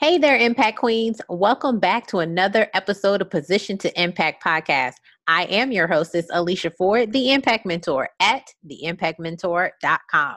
Hey 0.00 0.18
there, 0.18 0.36
Impact 0.36 0.78
Queens. 0.78 1.20
Welcome 1.28 1.78
back 1.78 2.08
to 2.08 2.18
another 2.18 2.68
episode 2.74 3.22
of 3.22 3.30
Position 3.30 3.78
to 3.78 4.02
Impact 4.02 4.42
podcast. 4.42 4.94
I 5.28 5.44
am 5.44 5.70
your 5.70 5.86
hostess, 5.86 6.26
Alicia 6.32 6.72
Ford, 6.72 7.12
the 7.12 7.30
Impact 7.30 7.64
Mentor 7.64 8.08
at 8.20 8.42
theimpactmentor.com. 8.68 10.36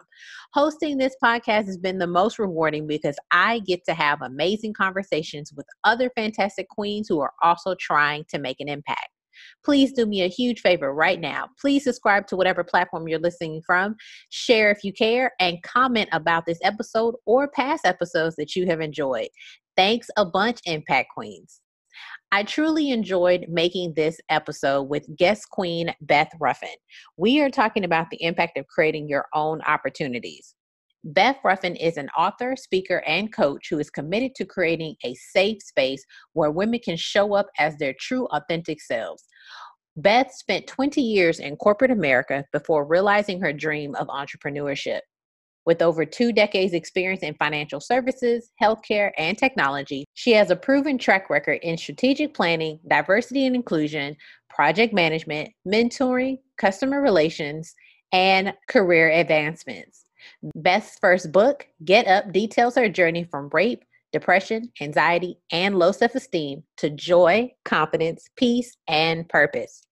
Hosting 0.53 0.97
this 0.97 1.15
podcast 1.21 1.65
has 1.65 1.77
been 1.77 1.97
the 1.97 2.05
most 2.05 2.37
rewarding 2.37 2.85
because 2.85 3.17
I 3.31 3.59
get 3.59 3.83
to 3.85 3.95
have 3.95 4.21
amazing 4.21 4.73
conversations 4.73 5.51
with 5.51 5.65
other 5.83 6.11
fantastic 6.15 6.69
queens 6.69 7.07
who 7.09 7.19
are 7.19 7.33
also 7.41 7.73
trying 7.79 8.25
to 8.29 8.37
make 8.37 8.59
an 8.59 8.69
impact 8.69 9.09
please 9.67 9.91
do 9.91 10.05
me 10.05 10.21
a 10.21 10.29
huge 10.29 10.61
favor 10.61 10.93
right 10.93 11.19
now. 11.19 11.49
Please 11.59 11.83
subscribe 11.83 12.25
to 12.25 12.37
whatever 12.37 12.63
platform 12.63 13.05
you're 13.05 13.19
listening 13.19 13.61
from, 13.65 13.97
share 14.29 14.71
if 14.71 14.81
you 14.81 14.93
care, 14.93 15.33
and 15.41 15.61
comment 15.61 16.07
about 16.13 16.45
this 16.45 16.57
episode 16.63 17.15
or 17.25 17.49
past 17.49 17.85
episodes 17.85 18.37
that 18.37 18.55
you 18.55 18.65
have 18.65 18.79
enjoyed. 18.79 19.27
Thanks 19.75 20.07
a 20.15 20.25
bunch, 20.25 20.61
Impact 20.63 21.09
Queens. 21.13 21.59
I 22.31 22.43
truly 22.43 22.91
enjoyed 22.91 23.47
making 23.49 23.95
this 23.95 24.21
episode 24.29 24.83
with 24.83 25.13
guest 25.17 25.49
queen 25.49 25.93
Beth 25.99 26.31
Ruffin. 26.39 26.69
We 27.17 27.41
are 27.41 27.49
talking 27.49 27.83
about 27.83 28.09
the 28.09 28.23
impact 28.23 28.57
of 28.57 28.67
creating 28.67 29.09
your 29.09 29.25
own 29.33 29.59
opportunities. 29.63 30.55
Beth 31.03 31.37
Ruffin 31.43 31.75
is 31.75 31.97
an 31.97 32.09
author, 32.17 32.55
speaker, 32.55 33.03
and 33.05 33.33
coach 33.33 33.67
who 33.69 33.79
is 33.79 33.89
committed 33.89 34.33
to 34.35 34.45
creating 34.45 34.95
a 35.03 35.13
safe 35.13 35.61
space 35.61 36.05
where 36.33 36.51
women 36.51 36.79
can 36.83 36.97
show 36.97 37.33
up 37.33 37.47
as 37.59 37.75
their 37.77 37.93
true, 37.99 38.27
authentic 38.27 38.81
selves. 38.81 39.23
Beth 39.97 40.31
spent 40.31 40.67
20 40.67 41.01
years 41.01 41.39
in 41.39 41.55
corporate 41.55 41.89
America 41.89 42.45
before 42.53 42.85
realizing 42.85 43.41
her 43.41 43.51
dream 43.51 43.95
of 43.95 44.07
entrepreneurship. 44.07 44.99
With 45.65 45.81
over 45.81 46.05
two 46.05 46.31
decades' 46.31 46.73
experience 46.73 47.23
in 47.23 47.33
financial 47.33 47.81
services, 47.81 48.51
healthcare, 48.61 49.11
and 49.17 49.35
technology, 49.35 50.05
she 50.13 50.31
has 50.33 50.51
a 50.51 50.55
proven 50.55 50.99
track 50.99 51.31
record 51.31 51.59
in 51.63 51.77
strategic 51.77 52.35
planning, 52.35 52.79
diversity 52.87 53.47
and 53.47 53.55
inclusion, 53.55 54.15
project 54.49 54.93
management, 54.93 55.49
mentoring, 55.67 56.37
customer 56.57 57.01
relations, 57.01 57.73
and 58.11 58.53
career 58.69 59.09
advancements. 59.09 60.05
Beth's 60.55 60.97
first 61.01 61.31
book, 61.31 61.67
Get 61.83 62.07
Up, 62.07 62.31
details 62.31 62.75
her 62.75 62.87
journey 62.87 63.23
from 63.23 63.49
rape, 63.51 63.83
depression, 64.17 64.71
anxiety, 64.81 65.37
and 65.51 65.77
low 65.77 65.91
self 65.91 66.15
esteem 66.15 66.63
to 66.77 66.89
joy, 66.89 67.51
confidence, 67.65 68.27
peace, 68.35 68.75
and 68.87 69.29
purpose. 69.29 69.83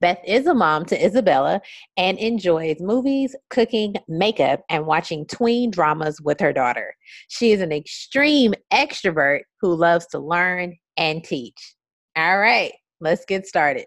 Beth 0.00 0.18
is 0.26 0.46
a 0.46 0.54
mom 0.54 0.84
to 0.86 1.04
Isabella 1.06 1.60
and 1.96 2.18
enjoys 2.18 2.76
movies, 2.80 3.36
cooking, 3.50 3.94
makeup, 4.08 4.60
and 4.68 4.86
watching 4.86 5.26
tween 5.26 5.70
dramas 5.70 6.20
with 6.20 6.40
her 6.40 6.52
daughter. 6.52 6.94
She 7.28 7.52
is 7.52 7.60
an 7.60 7.72
extreme 7.72 8.54
extrovert 8.72 9.40
who 9.60 9.74
loves 9.74 10.06
to 10.08 10.18
learn 10.18 10.76
and 10.96 11.22
teach. 11.22 11.74
All 12.16 12.38
right, 12.38 12.72
let's 13.00 13.24
get 13.24 13.46
started. 13.46 13.86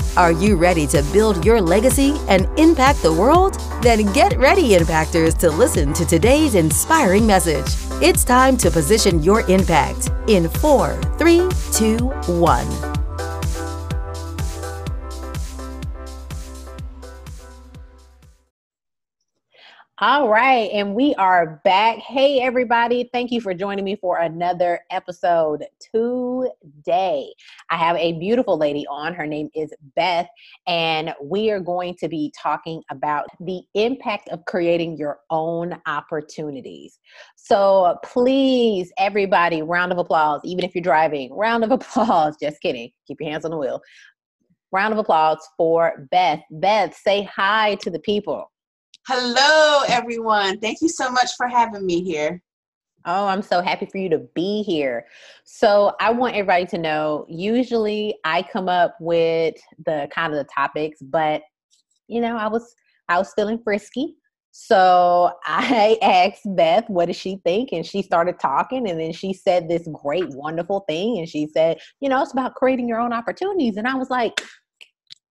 Are 0.17 0.33
you 0.33 0.57
ready 0.57 0.85
to 0.87 1.03
build 1.13 1.45
your 1.45 1.61
legacy 1.61 2.19
and 2.27 2.47
impact 2.59 3.01
the 3.01 3.13
world? 3.13 3.57
Then 3.81 4.11
get 4.11 4.37
ready, 4.37 4.71
Impactors, 4.71 5.37
to 5.37 5.49
listen 5.49 5.93
to 5.93 6.05
today's 6.05 6.55
inspiring 6.55 7.25
message. 7.25 7.65
It's 8.01 8.25
time 8.25 8.57
to 8.57 8.69
position 8.69 9.23
your 9.23 9.47
impact 9.49 10.09
in 10.27 10.49
four, 10.49 11.01
three, 11.17 11.47
two, 11.71 11.97
one. 12.27 12.67
All 20.03 20.29
right, 20.29 20.67
and 20.73 20.95
we 20.95 21.13
are 21.19 21.61
back. 21.63 21.99
Hey, 21.99 22.41
everybody, 22.41 23.07
thank 23.13 23.29
you 23.29 23.39
for 23.39 23.53
joining 23.53 23.85
me 23.85 23.95
for 23.95 24.17
another 24.17 24.79
episode 24.89 25.63
today. 25.79 27.31
I 27.69 27.77
have 27.77 27.95
a 27.97 28.13
beautiful 28.13 28.57
lady 28.57 28.83
on. 28.87 29.13
Her 29.13 29.27
name 29.27 29.49
is 29.53 29.71
Beth, 29.95 30.27
and 30.65 31.13
we 31.23 31.51
are 31.51 31.59
going 31.59 31.97
to 31.99 32.07
be 32.07 32.33
talking 32.35 32.81
about 32.89 33.27
the 33.41 33.61
impact 33.75 34.27
of 34.29 34.43
creating 34.45 34.97
your 34.97 35.19
own 35.29 35.79
opportunities. 35.85 36.97
So, 37.35 37.99
please, 38.03 38.91
everybody, 38.97 39.61
round 39.61 39.91
of 39.91 39.99
applause, 39.99 40.41
even 40.43 40.65
if 40.65 40.73
you're 40.73 40.81
driving, 40.81 41.31
round 41.31 41.63
of 41.63 41.69
applause. 41.79 42.37
Just 42.41 42.59
kidding. 42.59 42.89
Keep 43.07 43.21
your 43.21 43.29
hands 43.29 43.45
on 43.45 43.51
the 43.51 43.57
wheel. 43.57 43.79
Round 44.71 44.93
of 44.93 44.97
applause 44.97 45.47
for 45.57 46.07
Beth. 46.09 46.41
Beth, 46.49 46.95
say 46.95 47.21
hi 47.31 47.75
to 47.81 47.91
the 47.91 47.99
people. 47.99 48.47
Hello, 49.07 49.81
everyone. 49.87 50.59
Thank 50.59 50.79
you 50.81 50.87
so 50.87 51.09
much 51.09 51.31
for 51.35 51.47
having 51.47 51.87
me 51.87 52.03
here. 52.03 52.39
Oh, 53.07 53.25
I'm 53.25 53.41
so 53.41 53.59
happy 53.59 53.87
for 53.87 53.97
you 53.97 54.09
to 54.09 54.19
be 54.35 54.61
here. 54.61 55.07
So, 55.43 55.95
I 55.99 56.11
want 56.11 56.35
everybody 56.35 56.67
to 56.67 56.77
know 56.77 57.25
usually 57.27 58.15
I 58.25 58.43
come 58.43 58.69
up 58.69 58.95
with 58.99 59.55
the 59.87 60.07
kind 60.13 60.31
of 60.31 60.37
the 60.37 60.47
topics, 60.53 60.99
but 61.01 61.41
you 62.07 62.21
know, 62.21 62.37
I 62.37 62.47
was 62.47 62.75
I 63.09 63.17
was 63.17 63.33
feeling 63.33 63.59
frisky. 63.63 64.17
So, 64.51 65.31
I 65.45 65.97
asked 66.03 66.43
Beth, 66.55 66.87
what 66.87 67.07
does 67.07 67.15
she 67.15 67.41
think? 67.43 67.69
And 67.71 67.83
she 67.83 68.03
started 68.03 68.39
talking 68.39 68.87
and 68.87 68.99
then 68.99 69.13
she 69.13 69.33
said 69.33 69.67
this 69.67 69.87
great 69.91 70.29
wonderful 70.29 70.81
thing 70.87 71.17
and 71.17 71.27
she 71.27 71.47
said, 71.47 71.79
you 72.01 72.07
know, 72.07 72.21
it's 72.21 72.33
about 72.33 72.53
creating 72.53 72.87
your 72.87 72.99
own 72.99 73.13
opportunities 73.13 73.77
and 73.77 73.87
I 73.87 73.95
was 73.95 74.11
like, 74.11 74.39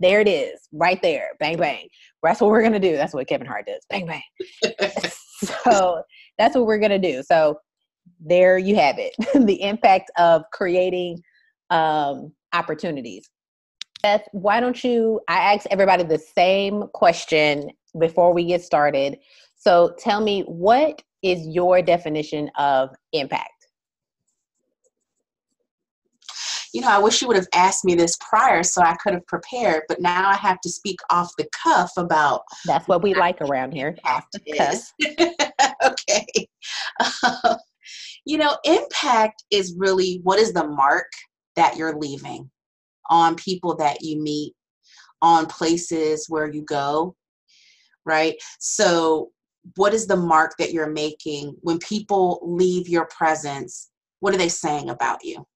there 0.01 0.21
it 0.21 0.29
is, 0.29 0.61
right 0.73 1.01
there. 1.03 1.29
Bang 1.39 1.59
bang. 1.59 1.89
That's 2.23 2.41
what 2.41 2.51
we're 2.51 2.63
gonna 2.63 2.81
do. 2.81 2.97
That's 2.97 3.15
what 3.15 3.29
Kevin 3.29 3.47
Hart 3.47 3.67
does. 3.67 3.85
Bang 3.89 4.07
bang. 4.07 4.23
so 5.65 6.03
that's 6.39 6.57
what 6.57 6.67
we're 6.67 6.79
gonna 6.79 6.99
do. 6.99 7.23
So 7.23 7.61
there 8.19 8.59
you 8.59 8.77
have 8.77 8.97
it. 8.99 9.15
the 9.47 9.63
impact 9.63 10.11
of 10.19 10.43
creating 10.53 11.23
um, 11.71 12.33
opportunities. 12.53 13.29
Beth, 14.03 14.27
why 14.33 14.61
don't 14.61 14.83
you? 14.83 15.21
I 15.29 15.55
ask 15.55 15.67
everybody 15.71 16.03
the 16.03 16.19
same 16.19 16.85
question 16.95 17.71
before 17.99 18.33
we 18.33 18.45
get 18.47 18.63
started. 18.63 19.19
So 19.57 19.95
tell 19.99 20.23
me, 20.23 20.43
what 20.43 21.03
is 21.23 21.47
your 21.47 21.83
definition 21.83 22.51
of 22.59 22.91
impact? 23.13 23.60
You 26.73 26.81
know, 26.81 26.89
I 26.89 26.99
wish 26.99 27.21
you 27.21 27.29
would 27.29 27.37
have 27.37 27.49
asked 27.55 27.85
me 27.85 27.95
this 27.95 28.17
prior 28.21 28.63
so 28.63 28.83
I 28.83 28.95
could 28.97 29.15
have 29.15 29.27
prepared, 29.27 29.83
but 29.89 30.01
now 30.01 30.29
I 30.29 30.37
have 30.37 30.61
to 30.61 30.69
speak 30.69 30.99
off 31.11 31.33
the 31.37 31.49
cuff 31.63 31.93
about. 31.97 32.43
That's 32.67 32.87
what 32.87 33.03
we 33.03 33.15
like 33.15 33.41
around 33.41 33.73
here. 33.73 33.97
Off 34.05 34.27
the 34.33 34.41
cuff. 34.57 34.93
okay. 35.85 36.49
Uh, 37.23 37.57
you 38.25 38.39
know, 38.39 38.57
impact 38.65 39.45
is 39.51 39.75
really 39.77 40.21
what 40.23 40.39
is 40.39 40.53
the 40.53 40.67
mark 40.67 41.11
that 41.57 41.77
you're 41.77 41.97
leaving 41.97 42.51
on 43.09 43.35
people 43.35 43.77
that 43.77 44.03
you 44.03 44.21
meet, 44.23 44.55
on 45.21 45.47
places 45.47 46.27
where 46.29 46.51
you 46.51 46.63
go, 46.63 47.17
right? 48.07 48.37
So, 48.59 49.31
what 49.77 49.93
is 49.93 50.07
the 50.07 50.17
mark 50.17 50.53
that 50.59 50.73
you're 50.73 50.91
making 50.91 51.55
when 51.61 51.79
people 51.79 52.41
leave 52.43 52.89
your 52.89 53.07
presence? 53.07 53.91
What 54.21 54.35
are 54.35 54.39
they 54.39 54.49
saying 54.49 54.89
about 54.89 55.25
you? 55.25 55.47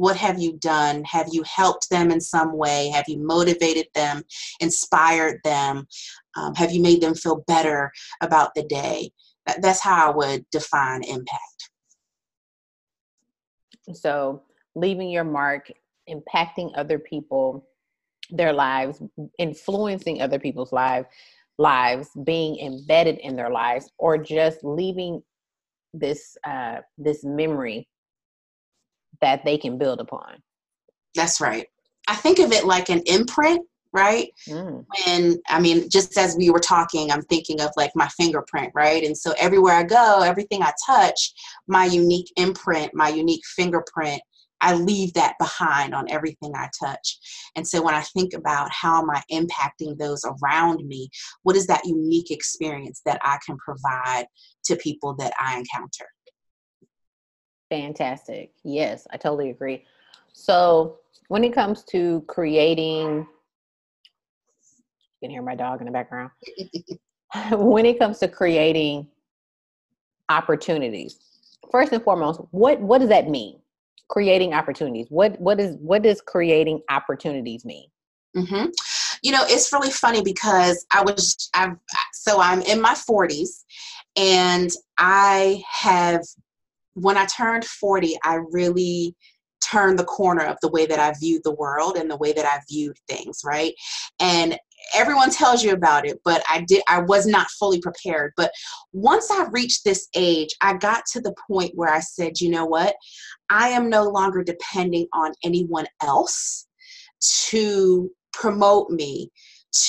What 0.00 0.16
have 0.16 0.40
you 0.40 0.56
done? 0.56 1.04
Have 1.04 1.28
you 1.30 1.42
helped 1.42 1.90
them 1.90 2.10
in 2.10 2.22
some 2.22 2.56
way? 2.56 2.88
Have 2.88 3.04
you 3.06 3.18
motivated 3.18 3.84
them, 3.94 4.22
inspired 4.58 5.42
them? 5.44 5.86
Um, 6.38 6.54
have 6.54 6.72
you 6.72 6.80
made 6.80 7.02
them 7.02 7.14
feel 7.14 7.44
better 7.46 7.92
about 8.22 8.54
the 8.54 8.62
day? 8.62 9.10
That, 9.44 9.60
that's 9.60 9.82
how 9.82 10.10
I 10.10 10.16
would 10.16 10.46
define 10.50 11.04
impact. 11.04 11.70
So, 13.92 14.42
leaving 14.74 15.10
your 15.10 15.24
mark, 15.24 15.70
impacting 16.08 16.72
other 16.76 16.98
people, 16.98 17.68
their 18.30 18.54
lives, 18.54 19.02
influencing 19.38 20.22
other 20.22 20.38
people's 20.38 20.72
lives, 20.72 21.08
lives, 21.58 22.08
being 22.24 22.58
embedded 22.60 23.18
in 23.18 23.36
their 23.36 23.50
lives, 23.50 23.90
or 23.98 24.16
just 24.16 24.64
leaving 24.64 25.22
this 25.92 26.38
uh, 26.46 26.78
this 26.96 27.22
memory 27.22 27.86
that 29.20 29.44
they 29.44 29.58
can 29.58 29.78
build 29.78 30.00
upon. 30.00 30.42
That's 31.14 31.40
right. 31.40 31.66
I 32.08 32.14
think 32.14 32.38
of 32.38 32.52
it 32.52 32.64
like 32.64 32.88
an 32.88 33.02
imprint, 33.06 33.66
right? 33.92 34.32
Mm. 34.48 34.84
When, 35.06 35.38
I 35.48 35.60
mean, 35.60 35.88
just 35.88 36.16
as 36.16 36.36
we 36.36 36.50
were 36.50 36.60
talking, 36.60 37.10
I'm 37.10 37.22
thinking 37.22 37.60
of 37.60 37.70
like 37.76 37.92
my 37.94 38.08
fingerprint, 38.08 38.72
right? 38.74 39.04
And 39.04 39.16
so 39.16 39.32
everywhere 39.38 39.74
I 39.74 39.82
go, 39.82 40.22
everything 40.22 40.62
I 40.62 40.72
touch, 40.86 41.32
my 41.68 41.84
unique 41.86 42.32
imprint, 42.36 42.92
my 42.94 43.08
unique 43.08 43.42
fingerprint 43.56 44.22
I 44.60 44.74
leave 44.74 45.14
that 45.14 45.36
behind 45.38 45.94
on 45.94 46.10
everything 46.10 46.52
I 46.54 46.68
touch. 46.78 47.18
And 47.56 47.66
so 47.66 47.82
when 47.82 47.94
I 47.94 48.02
think 48.02 48.34
about 48.34 48.70
how 48.72 49.02
am 49.02 49.10
I 49.10 49.22
impacting 49.32 49.98
those 49.98 50.24
around 50.24 50.86
me, 50.86 51.08
what 51.42 51.56
is 51.56 51.66
that 51.68 51.84
unique 51.84 52.30
experience 52.30 53.00
that 53.06 53.20
I 53.22 53.38
can 53.44 53.56
provide 53.58 54.26
to 54.64 54.76
people 54.76 55.14
that 55.16 55.32
I 55.40 55.58
encounter? 55.58 56.06
Fantastic. 57.70 58.52
Yes, 58.64 59.06
I 59.12 59.16
totally 59.16 59.50
agree. 59.50 59.84
So 60.32 60.98
when 61.28 61.44
it 61.44 61.54
comes 61.54 61.84
to 61.84 62.24
creating, 62.26 63.26
you 64.58 65.22
can 65.22 65.30
hear 65.30 65.42
my 65.42 65.54
dog 65.54 65.80
in 65.80 65.86
the 65.86 65.92
background. 65.92 66.30
when 67.52 67.86
it 67.86 67.98
comes 67.98 68.18
to 68.18 68.28
creating 68.28 69.06
opportunities, 70.28 71.20
first 71.70 71.92
and 71.92 72.02
foremost, 72.02 72.40
what 72.50 72.80
what 72.80 72.98
does 72.98 73.08
that 73.10 73.28
mean? 73.28 73.60
Creating 74.08 74.52
opportunities. 74.52 75.06
What 75.08 75.40
what 75.40 75.60
is 75.60 75.76
what 75.76 76.02
does 76.02 76.20
creating 76.20 76.82
opportunities 76.90 77.64
mean? 77.64 77.86
Mm-hmm. 78.36 78.66
You 79.22 79.32
know, 79.32 79.44
it's 79.44 79.72
really 79.72 79.90
funny 79.90 80.22
because 80.22 80.84
I 80.92 81.02
was 81.02 81.48
I've 81.54 81.76
so 82.12 82.40
I'm 82.40 82.62
in 82.62 82.80
my 82.80 82.94
40s, 82.94 83.62
and 84.16 84.70
I 84.98 85.62
have 85.68 86.22
when 87.00 87.16
I 87.16 87.26
turned 87.26 87.64
40, 87.64 88.16
I 88.24 88.40
really 88.50 89.14
turned 89.62 89.98
the 89.98 90.04
corner 90.04 90.44
of 90.44 90.56
the 90.62 90.70
way 90.70 90.86
that 90.86 90.98
I 90.98 91.12
viewed 91.20 91.42
the 91.44 91.54
world 91.54 91.96
and 91.96 92.10
the 92.10 92.16
way 92.16 92.32
that 92.32 92.46
I 92.46 92.60
viewed 92.68 92.96
things, 93.08 93.40
right? 93.44 93.74
And 94.18 94.58
everyone 94.94 95.30
tells 95.30 95.62
you 95.62 95.72
about 95.72 96.06
it, 96.06 96.18
but 96.24 96.42
I 96.48 96.62
did 96.62 96.82
I 96.88 97.00
was 97.00 97.26
not 97.26 97.50
fully 97.58 97.80
prepared. 97.80 98.32
But 98.36 98.52
once 98.92 99.30
I 99.30 99.46
reached 99.50 99.84
this 99.84 100.08
age, 100.14 100.50
I 100.60 100.74
got 100.74 101.04
to 101.12 101.20
the 101.20 101.34
point 101.46 101.72
where 101.74 101.92
I 101.92 102.00
said, 102.00 102.40
you 102.40 102.50
know 102.50 102.66
what? 102.66 102.94
I 103.50 103.68
am 103.68 103.90
no 103.90 104.04
longer 104.04 104.42
depending 104.42 105.06
on 105.12 105.32
anyone 105.44 105.86
else 106.02 106.66
to 107.48 108.10
promote 108.32 108.90
me, 108.90 109.30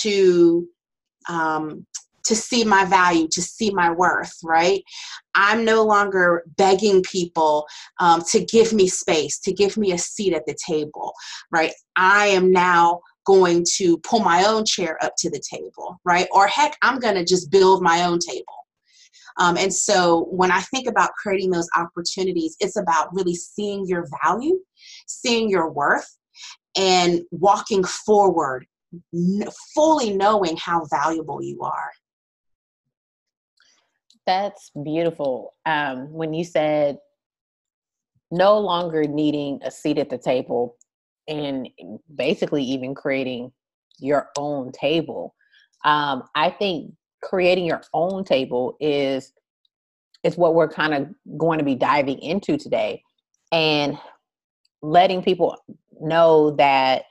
to 0.02 0.68
um, 1.30 1.86
to 2.32 2.36
see 2.38 2.64
my 2.64 2.86
value, 2.86 3.28
to 3.28 3.42
see 3.42 3.72
my 3.72 3.92
worth, 3.92 4.34
right? 4.42 4.82
I'm 5.36 5.66
no 5.66 5.84
longer 5.84 6.46
begging 6.56 7.04
people 7.04 7.68
um, 8.00 8.24
to 8.30 8.46
give 8.46 8.72
me 8.72 8.88
space, 8.88 9.38
to 9.40 9.52
give 9.52 9.76
me 9.76 9.92
a 9.92 9.98
seat 9.98 10.34
at 10.34 10.46
the 10.46 10.56
table, 10.66 11.12
right? 11.52 11.74
I 11.98 12.28
am 12.28 12.50
now 12.50 13.02
going 13.26 13.66
to 13.76 13.98
pull 13.98 14.22
my 14.22 14.46
own 14.46 14.64
chair 14.64 14.98
up 15.04 15.12
to 15.18 15.30
the 15.30 15.42
table, 15.42 16.00
right? 16.06 16.30
Or 16.32 16.48
heck, 16.48 16.78
I'm 16.82 17.00
going 17.00 17.16
to 17.16 17.26
just 17.26 17.52
build 17.52 17.84
my 17.84 18.06
own 18.06 18.20
table. 18.20 18.46
Um, 19.38 19.58
and 19.58 19.74
so 19.74 20.28
when 20.32 20.54
I 20.54 20.62
think 20.62 20.88
about 20.88 21.12
creating 21.22 21.52
those 21.52 21.68
opportunities, 21.76 22.56
it's 22.62 22.78
about 22.78 23.14
really 23.14 23.36
seeing 23.36 23.86
your 23.86 24.08
value, 24.24 24.58
seeing 25.06 25.50
your 25.50 25.70
worth, 25.70 26.18
and 26.78 27.24
walking 27.32 27.84
forward, 27.84 28.66
fully 29.76 30.16
knowing 30.16 30.56
how 30.56 30.86
valuable 30.90 31.44
you 31.44 31.60
are. 31.62 31.92
That's 34.26 34.72
beautiful. 34.84 35.54
Um, 35.66 36.12
when 36.12 36.34
you 36.34 36.44
said 36.44 37.00
no 38.30 38.60
longer 38.60 39.04
needing 39.04 39.60
a 39.64 39.72
seat 39.72 39.98
at 39.98 40.10
the 40.10 40.18
table 40.18 40.78
and 41.28 41.68
basically 42.16 42.64
even 42.64 42.96
creating 42.96 43.52
your 44.00 44.30
own 44.38 44.72
table, 44.72 45.36
um, 45.84 46.24
I 46.36 46.50
think 46.50 46.94
creating 47.22 47.66
your 47.66 47.82
own 47.94 48.24
table 48.24 48.78
is 48.80 49.34
is 50.24 50.38
what 50.38 50.54
we're 50.54 50.70
kind 50.70 50.94
of 50.94 51.08
going 51.38 51.58
to 51.58 51.66
be 51.66 51.76
diving 51.76 52.20
into 52.20 52.58
today 52.58 53.02
and 53.52 53.98
letting 54.82 55.24
people 55.24 55.58
know 56.00 56.52
that 56.52 57.04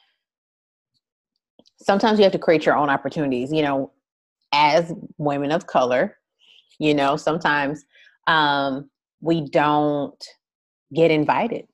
sometimes 1.80 2.18
you 2.18 2.22
have 2.22 2.32
to 2.32 2.38
create 2.38 2.66
your 2.66 2.76
own 2.76 2.90
opportunities 2.90 3.52
you 3.52 3.62
know 3.62 3.92
as 4.52 4.92
women 5.18 5.52
of 5.52 5.66
color 5.66 6.16
you 6.80 6.94
know 6.94 7.16
sometimes 7.16 7.84
um, 8.26 8.90
we 9.20 9.42
don't 9.42 10.24
get 10.92 11.12
invited 11.12 11.66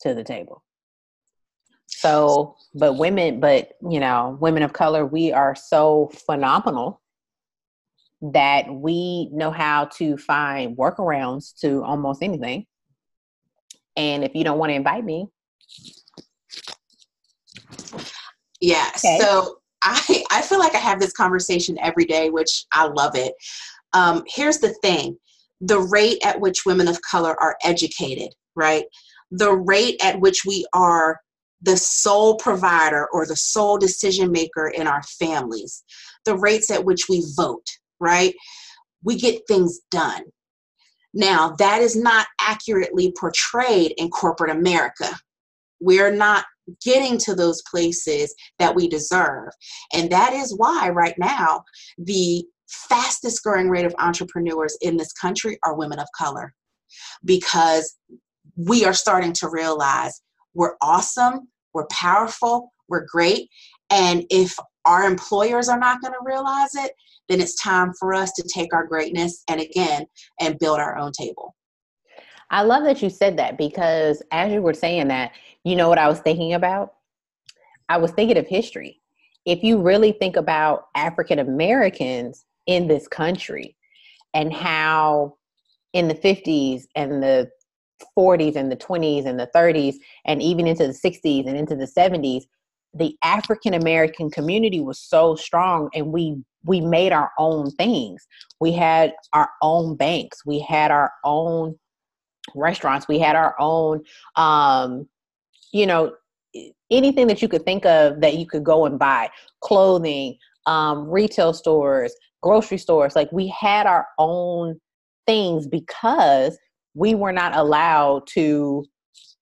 to 0.00 0.14
the 0.14 0.24
table. 0.24 0.64
So 1.88 2.56
but 2.74 2.94
women 2.94 3.40
but 3.40 3.72
you 3.88 4.00
know 4.00 4.38
women 4.40 4.62
of 4.62 4.72
color 4.72 5.04
we 5.04 5.32
are 5.32 5.54
so 5.54 6.10
phenomenal 6.26 7.02
that 8.22 8.72
we 8.72 9.28
know 9.32 9.50
how 9.50 9.86
to 9.96 10.16
find 10.16 10.76
workarounds 10.76 11.58
to 11.60 11.82
almost 11.82 12.22
anything. 12.22 12.66
And 13.96 14.24
if 14.24 14.34
you 14.34 14.44
don't 14.44 14.58
want 14.58 14.70
to 14.70 14.74
invite 14.74 15.04
me 15.04 15.28
yeah 18.62 18.90
okay. 18.96 19.18
so 19.20 19.58
i 19.82 20.24
i 20.30 20.40
feel 20.40 20.58
like 20.58 20.74
i 20.74 20.78
have 20.78 21.00
this 21.00 21.12
conversation 21.12 21.76
every 21.80 22.04
day 22.04 22.30
which 22.30 22.64
i 22.72 22.86
love 22.86 23.14
it 23.14 23.34
um, 23.92 24.22
here's 24.26 24.58
the 24.58 24.74
thing 24.82 25.16
the 25.60 25.80
rate 25.80 26.18
at 26.24 26.40
which 26.40 26.66
women 26.66 26.88
of 26.88 27.00
color 27.02 27.40
are 27.40 27.56
educated, 27.64 28.34
right? 28.56 28.84
The 29.30 29.52
rate 29.52 30.00
at 30.02 30.20
which 30.20 30.44
we 30.44 30.66
are 30.72 31.20
the 31.62 31.76
sole 31.76 32.36
provider 32.36 33.06
or 33.12 33.24
the 33.24 33.36
sole 33.36 33.78
decision 33.78 34.32
maker 34.32 34.68
in 34.68 34.88
our 34.88 35.02
families, 35.04 35.84
the 36.24 36.36
rates 36.36 36.70
at 36.70 36.84
which 36.84 37.08
we 37.08 37.24
vote, 37.36 37.66
right? 38.00 38.34
We 39.04 39.16
get 39.16 39.46
things 39.46 39.78
done. 39.90 40.24
Now, 41.14 41.50
that 41.58 41.80
is 41.80 41.94
not 41.94 42.26
accurately 42.40 43.12
portrayed 43.18 43.94
in 43.98 44.10
corporate 44.10 44.50
America. 44.50 45.10
We're 45.80 46.14
not 46.14 46.44
getting 46.84 47.18
to 47.18 47.34
those 47.34 47.62
places 47.70 48.34
that 48.58 48.74
we 48.74 48.88
deserve. 48.88 49.50
And 49.92 50.10
that 50.10 50.32
is 50.32 50.56
why, 50.56 50.88
right 50.88 51.14
now, 51.18 51.64
the 51.98 52.44
fastest 52.72 53.42
growing 53.42 53.68
rate 53.68 53.84
of 53.84 53.94
entrepreneurs 53.98 54.76
in 54.80 54.96
this 54.96 55.12
country 55.12 55.58
are 55.64 55.76
women 55.76 55.98
of 55.98 56.06
color 56.16 56.54
because 57.24 57.96
we 58.56 58.84
are 58.84 58.94
starting 58.94 59.32
to 59.32 59.48
realize 59.48 60.22
we're 60.54 60.74
awesome, 60.80 61.48
we're 61.74 61.86
powerful, 61.86 62.72
we're 62.88 63.06
great. 63.06 63.48
And 63.90 64.24
if 64.30 64.54
our 64.84 65.04
employers 65.04 65.68
are 65.68 65.78
not 65.78 66.00
going 66.00 66.12
to 66.12 66.18
realize 66.24 66.74
it, 66.74 66.92
then 67.28 67.40
it's 67.40 67.60
time 67.62 67.92
for 67.98 68.14
us 68.14 68.32
to 68.32 68.42
take 68.42 68.74
our 68.74 68.86
greatness 68.86 69.44
and 69.48 69.60
again 69.60 70.06
and 70.40 70.58
build 70.58 70.78
our 70.78 70.98
own 70.98 71.12
table. 71.12 71.54
I 72.50 72.62
love 72.62 72.84
that 72.84 73.00
you 73.02 73.08
said 73.08 73.38
that 73.38 73.56
because 73.56 74.22
as 74.30 74.52
you 74.52 74.60
were 74.60 74.74
saying 74.74 75.08
that, 75.08 75.32
you 75.64 75.76
know 75.76 75.88
what 75.88 75.98
I 75.98 76.08
was 76.08 76.20
thinking 76.20 76.52
about? 76.52 76.94
I 77.88 77.96
was 77.96 78.10
thinking 78.10 78.36
of 78.36 78.46
history. 78.46 79.00
If 79.46 79.62
you 79.62 79.80
really 79.80 80.12
think 80.12 80.36
about 80.36 80.88
African 80.94 81.38
Americans, 81.38 82.44
in 82.66 82.88
this 82.88 83.08
country 83.08 83.76
and 84.34 84.52
how 84.52 85.34
in 85.92 86.08
the 86.08 86.14
50s 86.14 86.84
and 86.96 87.22
the 87.22 87.50
40s 88.16 88.56
and 88.56 88.70
the 88.70 88.76
20s 88.76 89.26
and 89.26 89.38
the 89.38 89.50
30s 89.54 89.94
and 90.26 90.42
even 90.42 90.66
into 90.66 90.86
the 90.86 90.92
60s 90.92 91.46
and 91.46 91.56
into 91.56 91.76
the 91.76 91.86
70s 91.86 92.42
the 92.94 93.16
african 93.22 93.74
american 93.74 94.30
community 94.30 94.80
was 94.80 94.98
so 94.98 95.36
strong 95.36 95.88
and 95.94 96.12
we 96.12 96.42
we 96.64 96.80
made 96.80 97.12
our 97.12 97.32
own 97.38 97.70
things. 97.72 98.26
We 98.60 98.72
had 98.72 99.14
our 99.32 99.50
own 99.62 99.96
banks. 99.96 100.44
We 100.46 100.60
had 100.60 100.90
our 100.90 101.12
own 101.24 101.78
restaurants. 102.54 103.08
We 103.08 103.18
had 103.18 103.36
our 103.36 103.54
own 103.58 104.02
um 104.36 105.08
you 105.72 105.86
know 105.86 106.12
anything 106.90 107.26
that 107.28 107.40
you 107.40 107.48
could 107.48 107.64
think 107.64 107.86
of 107.86 108.20
that 108.20 108.34
you 108.34 108.46
could 108.46 108.64
go 108.64 108.84
and 108.84 108.98
buy 108.98 109.30
clothing 109.60 110.36
um 110.66 111.08
retail 111.08 111.52
stores 111.52 112.14
grocery 112.42 112.78
stores. 112.78 113.16
Like 113.16 113.30
we 113.32 113.48
had 113.48 113.86
our 113.86 114.06
own 114.18 114.80
things 115.26 115.66
because 115.66 116.58
we 116.94 117.14
were 117.14 117.32
not 117.32 117.56
allowed 117.56 118.26
to 118.34 118.84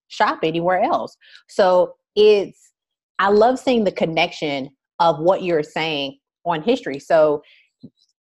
shop 0.09 0.41
anywhere 0.43 0.81
else. 0.83 1.17
So 1.49 1.95
it's, 2.15 2.73
I 3.19 3.31
love 3.31 3.59
seeing 3.59 3.85
the 3.85 3.93
connection 3.93 4.71
of 4.99 5.19
what 5.19 5.43
you're 5.43 5.63
saying 5.63 6.19
on 6.45 6.63
history. 6.63 6.99
So 6.99 7.43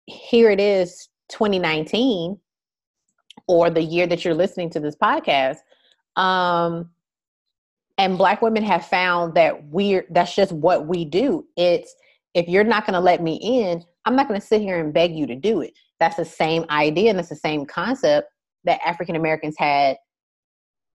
here 0.07 0.50
it 0.50 0.61
is, 0.61 1.09
2019, 1.31 2.38
or 3.47 3.71
the 3.71 3.83
year 3.83 4.07
that 4.07 4.25
you're 4.25 4.35
listening 4.35 4.71
to 4.71 4.81
this 4.81 4.97
podcast. 4.97 5.59
Um, 6.17 6.91
and 7.99 8.19
black 8.19 8.43
women 8.43 8.62
have 8.62 8.87
found 8.87 9.35
that 9.35 9.64
we're 9.69 10.07
that's 10.11 10.35
just 10.35 10.52
what 10.52 10.87
we 10.87 11.05
do. 11.05 11.47
It's 11.57 11.95
if 12.35 12.49
you're 12.49 12.65
not 12.65 12.87
going 12.87 12.95
to 12.95 13.01
let 13.01 13.23
me 13.23 13.37
in, 13.37 13.85
I'm 14.05 14.17
not 14.17 14.29
going 14.29 14.41
to 14.41 14.47
sit 14.47 14.61
here 14.61 14.81
and 14.81 14.93
beg 14.93 15.15
you 15.15 15.27
to 15.27 15.37
do 15.37 15.61
it. 15.61 15.73
That's 16.01 16.17
the 16.17 16.25
same 16.25 16.65
idea 16.71 17.11
and 17.11 17.19
that's 17.19 17.29
the 17.29 17.37
same 17.37 17.67
concept 17.67 18.29
that 18.65 18.81
African 18.85 19.17
Americans 19.17 19.57
had 19.59 19.97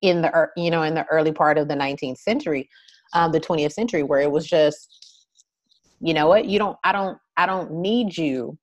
in 0.02 0.22
the 0.22 0.48
you 0.56 0.70
know 0.70 0.84
in 0.84 0.94
the 0.94 1.06
early 1.06 1.32
part 1.32 1.58
of 1.58 1.68
the 1.68 1.74
19th 1.74 2.18
century, 2.18 2.70
um, 3.14 3.32
the 3.32 3.40
20th 3.40 3.74
century, 3.74 4.04
where 4.04 4.22
it 4.22 4.32
was 4.32 4.46
just, 4.46 5.26
you 6.00 6.14
know 6.14 6.28
what, 6.28 6.46
you 6.46 6.60
don't, 6.60 6.78
I 6.84 6.92
don't, 6.92 7.18
I 7.36 7.46
don't 7.46 7.72
need 7.72 8.16
you 8.18 8.58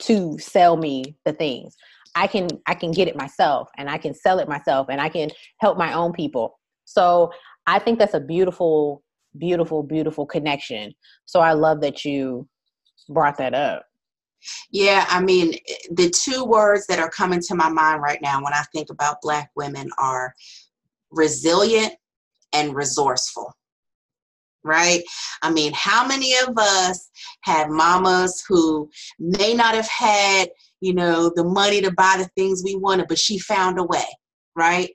to 0.00 0.38
sell 0.38 0.76
me 0.76 1.16
the 1.24 1.32
things. 1.32 1.76
I 2.14 2.26
can 2.26 2.48
I 2.66 2.74
can 2.74 2.92
get 2.92 3.08
it 3.08 3.16
myself 3.16 3.68
and 3.76 3.90
I 3.90 3.98
can 3.98 4.14
sell 4.14 4.38
it 4.38 4.48
myself 4.48 4.86
and 4.88 5.00
I 5.00 5.08
can 5.08 5.30
help 5.60 5.76
my 5.76 5.92
own 5.92 6.12
people. 6.12 6.58
So 6.84 7.32
I 7.66 7.78
think 7.78 7.98
that's 7.98 8.14
a 8.14 8.20
beautiful, 8.20 9.02
beautiful, 9.38 9.82
beautiful 9.82 10.26
connection. 10.26 10.94
So 11.26 11.40
I 11.40 11.52
love 11.52 11.80
that 11.80 12.04
you 12.04 12.48
brought 13.08 13.38
that 13.38 13.54
up. 13.54 13.84
Yeah, 14.70 15.06
I 15.08 15.20
mean, 15.20 15.54
the 15.90 16.10
two 16.10 16.44
words 16.44 16.86
that 16.88 16.98
are 16.98 17.10
coming 17.10 17.40
to 17.40 17.54
my 17.54 17.68
mind 17.68 18.02
right 18.02 18.20
now 18.20 18.42
when 18.42 18.52
I 18.52 18.62
think 18.74 18.90
about 18.90 19.22
Black 19.22 19.50
women 19.56 19.88
are 19.98 20.34
resilient 21.10 21.94
and 22.52 22.74
resourceful. 22.74 23.52
Right? 24.66 25.02
I 25.42 25.50
mean, 25.50 25.72
how 25.74 26.06
many 26.06 26.32
of 26.38 26.56
us 26.56 27.10
have 27.42 27.68
mamas 27.68 28.42
who 28.48 28.88
may 29.18 29.52
not 29.52 29.74
have 29.74 29.88
had, 29.88 30.48
you 30.80 30.94
know, 30.94 31.30
the 31.34 31.44
money 31.44 31.82
to 31.82 31.92
buy 31.92 32.14
the 32.16 32.30
things 32.34 32.62
we 32.64 32.74
wanted, 32.74 33.06
but 33.06 33.18
she 33.18 33.38
found 33.38 33.78
a 33.78 33.84
way, 33.84 34.06
right? 34.56 34.90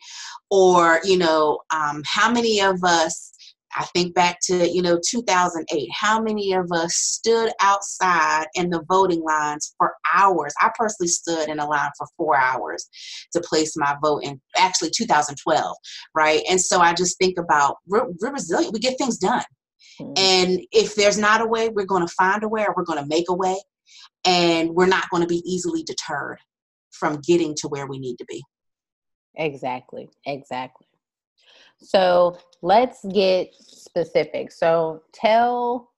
Or, 0.49 1.01
you 1.03 1.19
know, 1.19 1.59
um, 1.71 2.01
how 2.07 2.31
many 2.31 2.61
of 2.61 2.83
us 2.83 3.31
I 3.79 3.85
think 3.85 4.13
back 4.13 4.39
to, 4.43 4.69
you 4.69 4.81
know, 4.81 4.99
2008. 5.01 5.89
How 5.93 6.21
many 6.21 6.51
of 6.51 6.69
us 6.73 6.95
stood 6.95 7.53
outside 7.61 8.47
in 8.53 8.69
the 8.69 8.83
voting 8.89 9.21
lines 9.21 9.73
for 9.77 9.93
hours? 10.13 10.53
I 10.59 10.69
personally 10.77 11.07
stood 11.07 11.47
in 11.47 11.59
a 11.59 11.65
line 11.65 11.89
for 11.97 12.05
four 12.17 12.35
hours 12.35 12.89
to 13.31 13.39
place 13.39 13.77
my 13.77 13.95
vote 14.03 14.23
in 14.25 14.41
actually 14.57 14.89
2012, 14.93 15.77
right? 16.13 16.41
And 16.49 16.59
so 16.59 16.81
I 16.81 16.93
just 16.93 17.17
think 17.17 17.39
about 17.39 17.77
we're, 17.87 18.07
we're 18.19 18.33
resilient. 18.33 18.73
We 18.73 18.79
get 18.79 18.97
things 18.97 19.17
done. 19.17 19.45
Mm-hmm. 20.01 20.13
And 20.17 20.61
if 20.73 20.95
there's 20.95 21.17
not 21.17 21.39
a 21.39 21.47
way, 21.47 21.69
we're 21.69 21.85
going 21.85 22.05
to 22.05 22.13
find 22.13 22.43
a 22.43 22.49
way 22.49 22.65
or 22.67 22.73
we're 22.75 22.83
going 22.83 23.01
to 23.01 23.07
make 23.07 23.29
a 23.29 23.35
way. 23.35 23.57
And 24.25 24.71
we're 24.71 24.87
not 24.87 25.09
going 25.09 25.23
to 25.23 25.27
be 25.27 25.41
easily 25.45 25.83
deterred 25.83 26.39
from 26.91 27.21
getting 27.25 27.55
to 27.59 27.69
where 27.69 27.87
we 27.87 27.97
need 27.97 28.17
to 28.17 28.25
be. 28.25 28.43
Exactly. 29.37 30.09
Exactly. 30.25 30.85
So 31.81 32.37
let's 32.61 33.03
get 33.13 33.53
specific. 33.53 34.51
So 34.51 35.03
tell, 35.13 35.91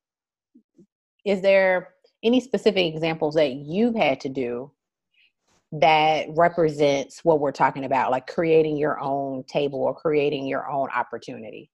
is 1.25 1.41
there 1.41 1.89
any 2.23 2.39
specific 2.39 2.93
examples 2.93 3.35
that 3.35 3.53
you've 3.53 3.95
had 3.95 4.19
to 4.21 4.29
do 4.29 4.71
that 5.73 6.27
represents 6.29 7.23
what 7.23 7.39
we're 7.39 7.51
talking 7.51 7.85
about, 7.85 8.11
like 8.11 8.27
creating 8.27 8.77
your 8.77 9.00
own 9.00 9.43
table 9.45 9.79
or 9.79 9.95
creating 9.95 10.45
your 10.45 10.69
own 10.69 10.89
opportunity? 10.89 11.71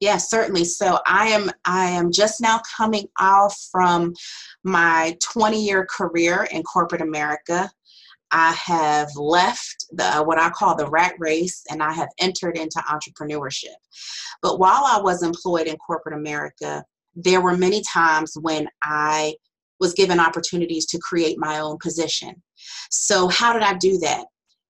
Yes, 0.00 0.28
certainly. 0.28 0.64
So 0.64 0.98
I 1.06 1.28
am 1.28 1.50
I 1.64 1.86
am 1.86 2.12
just 2.12 2.40
now 2.40 2.60
coming 2.76 3.08
off 3.18 3.56
from 3.70 4.14
my 4.62 5.16
20 5.22 5.64
year 5.64 5.86
career 5.86 6.46
in 6.50 6.62
corporate 6.62 7.00
America. 7.00 7.70
I 8.30 8.52
have 8.52 9.08
left 9.16 9.86
the 9.92 10.22
what 10.22 10.40
I 10.40 10.50
call 10.50 10.74
the 10.74 10.88
rat 10.88 11.14
race 11.18 11.62
and 11.70 11.82
I 11.82 11.92
have 11.92 12.08
entered 12.18 12.56
into 12.56 12.82
entrepreneurship. 12.88 13.76
But 14.42 14.58
while 14.58 14.84
I 14.84 15.00
was 15.00 15.22
employed 15.22 15.66
in 15.66 15.76
corporate 15.76 16.16
America, 16.16 16.84
there 17.14 17.40
were 17.40 17.56
many 17.56 17.82
times 17.92 18.36
when 18.40 18.68
I 18.82 19.34
was 19.80 19.94
given 19.94 20.20
opportunities 20.20 20.86
to 20.86 20.98
create 20.98 21.38
my 21.38 21.58
own 21.58 21.78
position. 21.78 22.42
So, 22.90 23.28
how 23.28 23.52
did 23.52 23.62
I 23.62 23.74
do 23.74 23.98
that? 23.98 24.24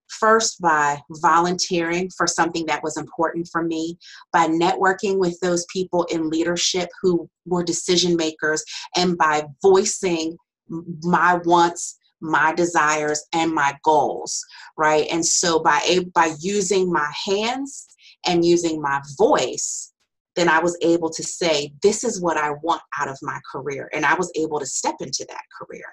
First, 0.09 0.61
by 0.61 1.01
volunteering 1.11 2.11
for 2.17 2.27
something 2.27 2.67
that 2.67 2.83
was 2.83 2.97
important 2.97 3.49
for 3.51 3.63
me, 3.63 3.99
by 4.33 4.47
networking 4.47 5.19
with 5.19 5.39
those 5.41 5.67
people 5.73 6.05
in 6.05 6.31
leadership 6.31 6.89
who 7.03 7.29
were 7.47 7.65
decision 7.65 8.17
makers, 8.17 8.63
and 8.97 9.17
by 9.19 9.45
voicing 9.63 10.37
my 10.69 11.41
wants 11.45 11.99
my 12.25 12.55
desires 12.55 13.25
and 13.33 13.53
my 13.55 13.75
goals 13.85 14.45
right? 14.77 15.07
And 15.11 15.25
so 15.25 15.61
by 15.61 16.01
by 16.15 16.35
using 16.41 16.93
my 16.93 17.13
hands 17.27 17.87
and 18.27 18.45
using 18.45 18.81
my 18.81 19.01
voice 19.19 19.93
then 20.37 20.49
i 20.49 20.59
was 20.59 20.77
able 20.83 21.11
to 21.11 21.23
say 21.23 21.73
this 21.83 22.03
is 22.03 22.21
what 22.21 22.37
i 22.37 22.51
want 22.63 22.83
out 22.99 23.09
of 23.09 23.19
my 23.23 23.39
career 23.53 23.89
and 23.93 24.05
i 24.05 24.15
was 24.15 24.33
able 24.35 24.59
to 24.59 24.67
step 24.67 24.97
into 25.01 25.25
that 25.29 25.43
career. 25.59 25.85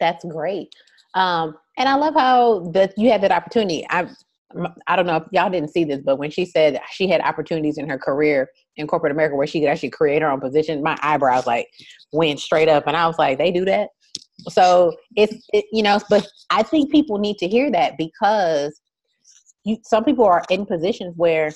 That's 0.00 0.24
great. 0.24 0.74
Um, 1.14 1.56
and 1.78 1.88
i 1.88 1.94
love 1.94 2.14
how 2.14 2.70
that 2.72 2.94
you 2.96 3.10
had 3.10 3.22
that 3.22 3.32
opportunity. 3.32 3.86
I 3.90 4.08
I 4.86 4.96
don't 4.96 5.06
know 5.06 5.16
if 5.16 5.24
y'all 5.32 5.50
didn't 5.50 5.70
see 5.70 5.84
this, 5.84 6.00
but 6.04 6.16
when 6.16 6.30
she 6.30 6.44
said 6.44 6.80
she 6.90 7.08
had 7.08 7.20
opportunities 7.20 7.78
in 7.78 7.88
her 7.88 7.98
career 7.98 8.48
in 8.76 8.86
corporate 8.86 9.12
America 9.12 9.36
where 9.36 9.46
she 9.46 9.60
could 9.60 9.68
actually 9.68 9.90
create 9.90 10.22
her 10.22 10.30
own 10.30 10.40
position, 10.40 10.82
my 10.82 10.96
eyebrows 11.02 11.46
like 11.46 11.68
went 12.12 12.40
straight 12.40 12.68
up, 12.68 12.86
and 12.86 12.96
I 12.96 13.06
was 13.06 13.18
like, 13.18 13.38
"They 13.38 13.50
do 13.50 13.64
that." 13.64 13.90
So 14.48 14.94
it's 15.16 15.46
it, 15.52 15.64
you 15.72 15.82
know, 15.82 16.00
but 16.10 16.26
I 16.50 16.62
think 16.62 16.90
people 16.90 17.18
need 17.18 17.38
to 17.38 17.48
hear 17.48 17.70
that 17.70 17.96
because 17.98 18.80
you, 19.64 19.78
some 19.84 20.04
people 20.04 20.24
are 20.24 20.42
in 20.50 20.66
positions 20.66 21.14
where 21.16 21.52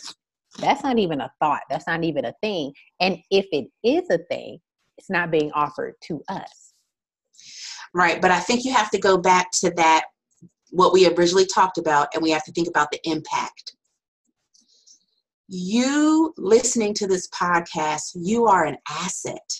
that's 0.59 0.83
not 0.83 0.99
even 0.99 1.21
a 1.21 1.31
thought, 1.41 1.63
that's 1.69 1.87
not 1.87 2.05
even 2.05 2.25
a 2.25 2.35
thing, 2.43 2.73
and 3.01 3.19
if 3.31 3.47
it 3.53 3.67
is 3.83 4.09
a 4.11 4.19
thing, 4.31 4.59
it's 4.97 5.11
not 5.11 5.31
being 5.31 5.51
offered 5.53 5.95
to 6.05 6.23
us. 6.29 6.73
Right, 7.95 8.21
but 8.21 8.31
I 8.31 8.41
think 8.41 8.65
you 8.65 8.73
have 8.75 8.91
to 8.91 8.99
go 8.99 9.17
back 9.17 9.51
to 9.61 9.71
that 9.77 10.05
what 10.71 10.93
we 10.93 11.09
originally 11.09 11.47
talked 11.47 11.79
about, 11.79 12.09
and 12.15 12.23
we 12.23 12.31
have 12.31 12.45
to 12.45 12.53
think 12.53 12.69
about 12.69 12.91
the 12.91 13.01
impact. 13.05 13.75
You 15.51 16.35
listening 16.37 16.93
to 16.95 17.07
this 17.07 17.27
podcast, 17.29 18.11
you 18.15 18.45
are 18.45 18.67
an 18.67 18.77
asset. 18.87 19.51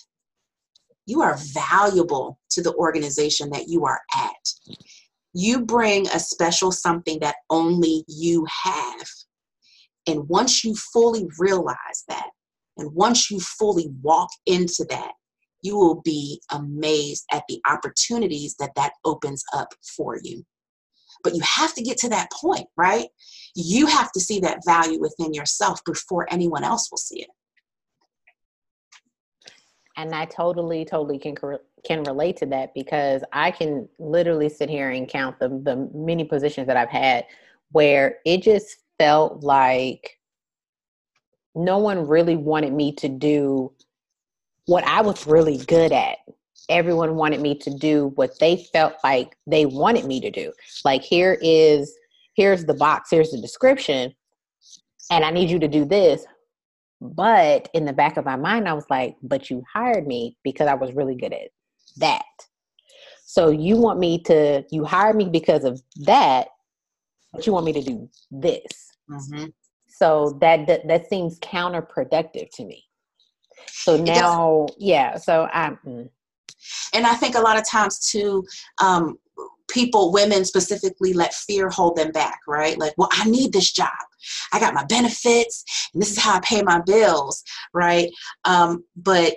You 1.07 1.23
are 1.23 1.35
valuable 1.51 2.39
to 2.51 2.61
the 2.61 2.75
organization 2.75 3.49
that 3.53 3.67
you 3.69 3.85
are 3.85 3.99
at. 4.15 4.75
You 5.33 5.65
bring 5.65 6.07
a 6.09 6.19
special 6.19 6.71
something 6.71 7.17
that 7.21 7.37
only 7.49 8.03
you 8.07 8.45
have. 8.63 9.07
And 10.05 10.29
once 10.29 10.63
you 10.63 10.75
fully 10.75 11.27
realize 11.39 12.03
that, 12.07 12.29
and 12.77 12.93
once 12.93 13.31
you 13.31 13.39
fully 13.39 13.89
walk 14.03 14.29
into 14.45 14.85
that, 14.91 15.13
you 15.63 15.75
will 15.75 16.01
be 16.03 16.39
amazed 16.51 17.25
at 17.31 17.43
the 17.49 17.59
opportunities 17.67 18.55
that 18.59 18.75
that 18.75 18.93
opens 19.05 19.43
up 19.55 19.73
for 19.97 20.19
you. 20.21 20.43
But 21.23 21.33
you 21.33 21.41
have 21.41 21.73
to 21.73 21.81
get 21.81 21.97
to 21.97 22.09
that 22.09 22.31
point, 22.31 22.67
right? 22.77 23.07
You 23.61 23.85
have 23.87 24.11
to 24.13 24.19
see 24.19 24.39
that 24.41 24.63
value 24.65 24.99
within 24.99 25.33
yourself 25.33 25.83
before 25.85 26.27
anyone 26.31 26.63
else 26.63 26.89
will 26.89 26.97
see 26.97 27.21
it. 27.21 27.29
And 29.97 30.15
I 30.15 30.25
totally, 30.25 30.85
totally 30.85 31.19
can 31.19 31.35
can 31.85 32.03
relate 32.03 32.37
to 32.37 32.45
that 32.45 32.73
because 32.73 33.23
I 33.31 33.51
can 33.51 33.87
literally 33.99 34.49
sit 34.49 34.69
here 34.69 34.91
and 34.91 35.07
count 35.07 35.39
the 35.39 35.49
the 35.49 35.89
many 35.93 36.23
positions 36.23 36.67
that 36.67 36.77
I've 36.77 36.89
had 36.89 37.25
where 37.71 38.17
it 38.25 38.41
just 38.41 38.77
felt 38.97 39.43
like 39.43 40.17
no 41.53 41.77
one 41.79 42.07
really 42.07 42.35
wanted 42.37 42.73
me 42.73 42.93
to 42.93 43.09
do 43.09 43.73
what 44.65 44.83
I 44.85 45.01
was 45.01 45.27
really 45.27 45.57
good 45.57 45.91
at 45.91 46.17
everyone 46.69 47.15
wanted 47.15 47.41
me 47.41 47.55
to 47.55 47.69
do 47.71 48.11
what 48.15 48.37
they 48.39 48.67
felt 48.71 48.93
like 49.03 49.35
they 49.47 49.65
wanted 49.65 50.05
me 50.05 50.21
to 50.21 50.31
do. 50.31 50.53
Like 50.85 51.01
here 51.01 51.37
is 51.41 51.93
here's 52.35 52.65
the 52.65 52.73
box, 52.73 53.09
here's 53.11 53.31
the 53.31 53.41
description, 53.41 54.13
and 55.11 55.23
I 55.23 55.31
need 55.31 55.49
you 55.49 55.59
to 55.59 55.67
do 55.67 55.85
this. 55.85 56.25
But 57.01 57.69
in 57.73 57.85
the 57.85 57.93
back 57.93 58.17
of 58.17 58.25
my 58.25 58.35
mind, 58.35 58.67
I 58.67 58.73
was 58.73 58.85
like, 58.89 59.15
but 59.23 59.49
you 59.49 59.63
hired 59.71 60.05
me 60.05 60.37
because 60.43 60.67
I 60.67 60.73
was 60.73 60.93
really 60.93 61.15
good 61.15 61.33
at 61.33 61.49
that. 61.97 62.23
So 63.25 63.49
you 63.49 63.77
want 63.77 63.99
me 63.99 64.21
to, 64.23 64.63
you 64.71 64.83
hired 64.83 65.15
me 65.15 65.29
because 65.29 65.63
of 65.63 65.81
that, 66.05 66.47
but 67.31 67.45
you 67.45 67.53
want 67.53 67.65
me 67.65 67.73
to 67.73 67.81
do 67.81 68.09
this. 68.31 68.95
Mm-hmm. 69.09 69.45
So 69.87 70.37
that, 70.41 70.67
that 70.67 70.87
that 70.87 71.09
seems 71.09 71.39
counterproductive 71.39 72.49
to 72.53 72.65
me. 72.65 72.83
So 73.67 73.97
now, 73.97 74.67
yeah. 74.77 75.17
So 75.17 75.47
I'm. 75.53 75.77
Mm. 75.85 76.09
And 76.93 77.05
I 77.05 77.13
think 77.15 77.35
a 77.35 77.39
lot 77.39 77.57
of 77.57 77.67
times 77.69 77.99
too, 78.11 78.45
um, 78.81 79.17
people, 79.69 80.11
women 80.11 80.45
specifically, 80.45 81.13
let 81.13 81.33
fear 81.33 81.69
hold 81.69 81.95
them 81.95 82.11
back, 82.11 82.39
right? 82.47 82.77
Like, 82.77 82.93
well, 82.97 83.09
I 83.11 83.29
need 83.29 83.53
this 83.53 83.71
job. 83.71 83.89
I 84.51 84.59
got 84.59 84.73
my 84.73 84.85
benefits, 84.85 85.63
and 85.93 86.01
this 86.01 86.11
is 86.11 86.19
how 86.19 86.35
I 86.35 86.39
pay 86.41 86.61
my 86.61 86.81
bills, 86.81 87.43
right? 87.73 88.11
Um, 88.45 88.83
but 88.95 89.35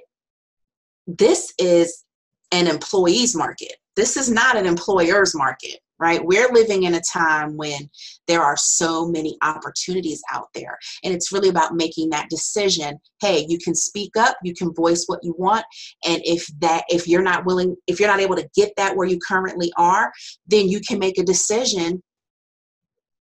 this 1.07 1.53
is 1.59 2.05
an 2.53 2.67
employee's 2.67 3.35
market. 3.35 3.75
This 3.97 4.17
is 4.17 4.31
not 4.31 4.57
an 4.57 4.67
employer's 4.67 5.35
market 5.35 5.79
right? 6.03 6.21
We're 6.25 6.53
living 6.53 6.83
in 6.83 6.95
a 6.95 7.01
time 7.01 7.57
when 7.57 7.89
there 8.27 8.43
are 8.43 8.57
so 8.57 9.07
many 9.07 9.39
opportunities 9.41 10.21
out 10.33 10.49
there. 10.53 10.77
And 11.05 11.15
it's 11.15 11.31
really 11.31 11.49
about 11.49 11.77
making 11.77 12.11
that 12.11 12.29
decision. 12.29 12.99
Hey, 13.21 13.47
you 13.49 13.57
can 13.57 13.77
speak 13.77 14.17
up, 14.17 14.37
you 14.43 14.53
can 14.53 14.75
voice 14.75 15.05
what 15.07 15.21
you 15.23 15.33
want. 15.39 15.65
And 16.05 16.21
if 16.25 16.45
that 16.59 16.83
if 16.89 17.07
you're 17.07 17.23
not 17.23 17.47
willing, 17.47 17.77
if 17.87 18.01
you're 18.01 18.09
not 18.09 18.19
able 18.19 18.35
to 18.35 18.51
get 18.57 18.73
that 18.77 18.97
where 18.97 19.07
you 19.07 19.21
currently 19.21 19.73
are, 19.77 20.13
then 20.49 20.69
you 20.69 20.81
can 20.81 20.99
make 20.99 21.19
a 21.19 21.23
decision 21.23 22.03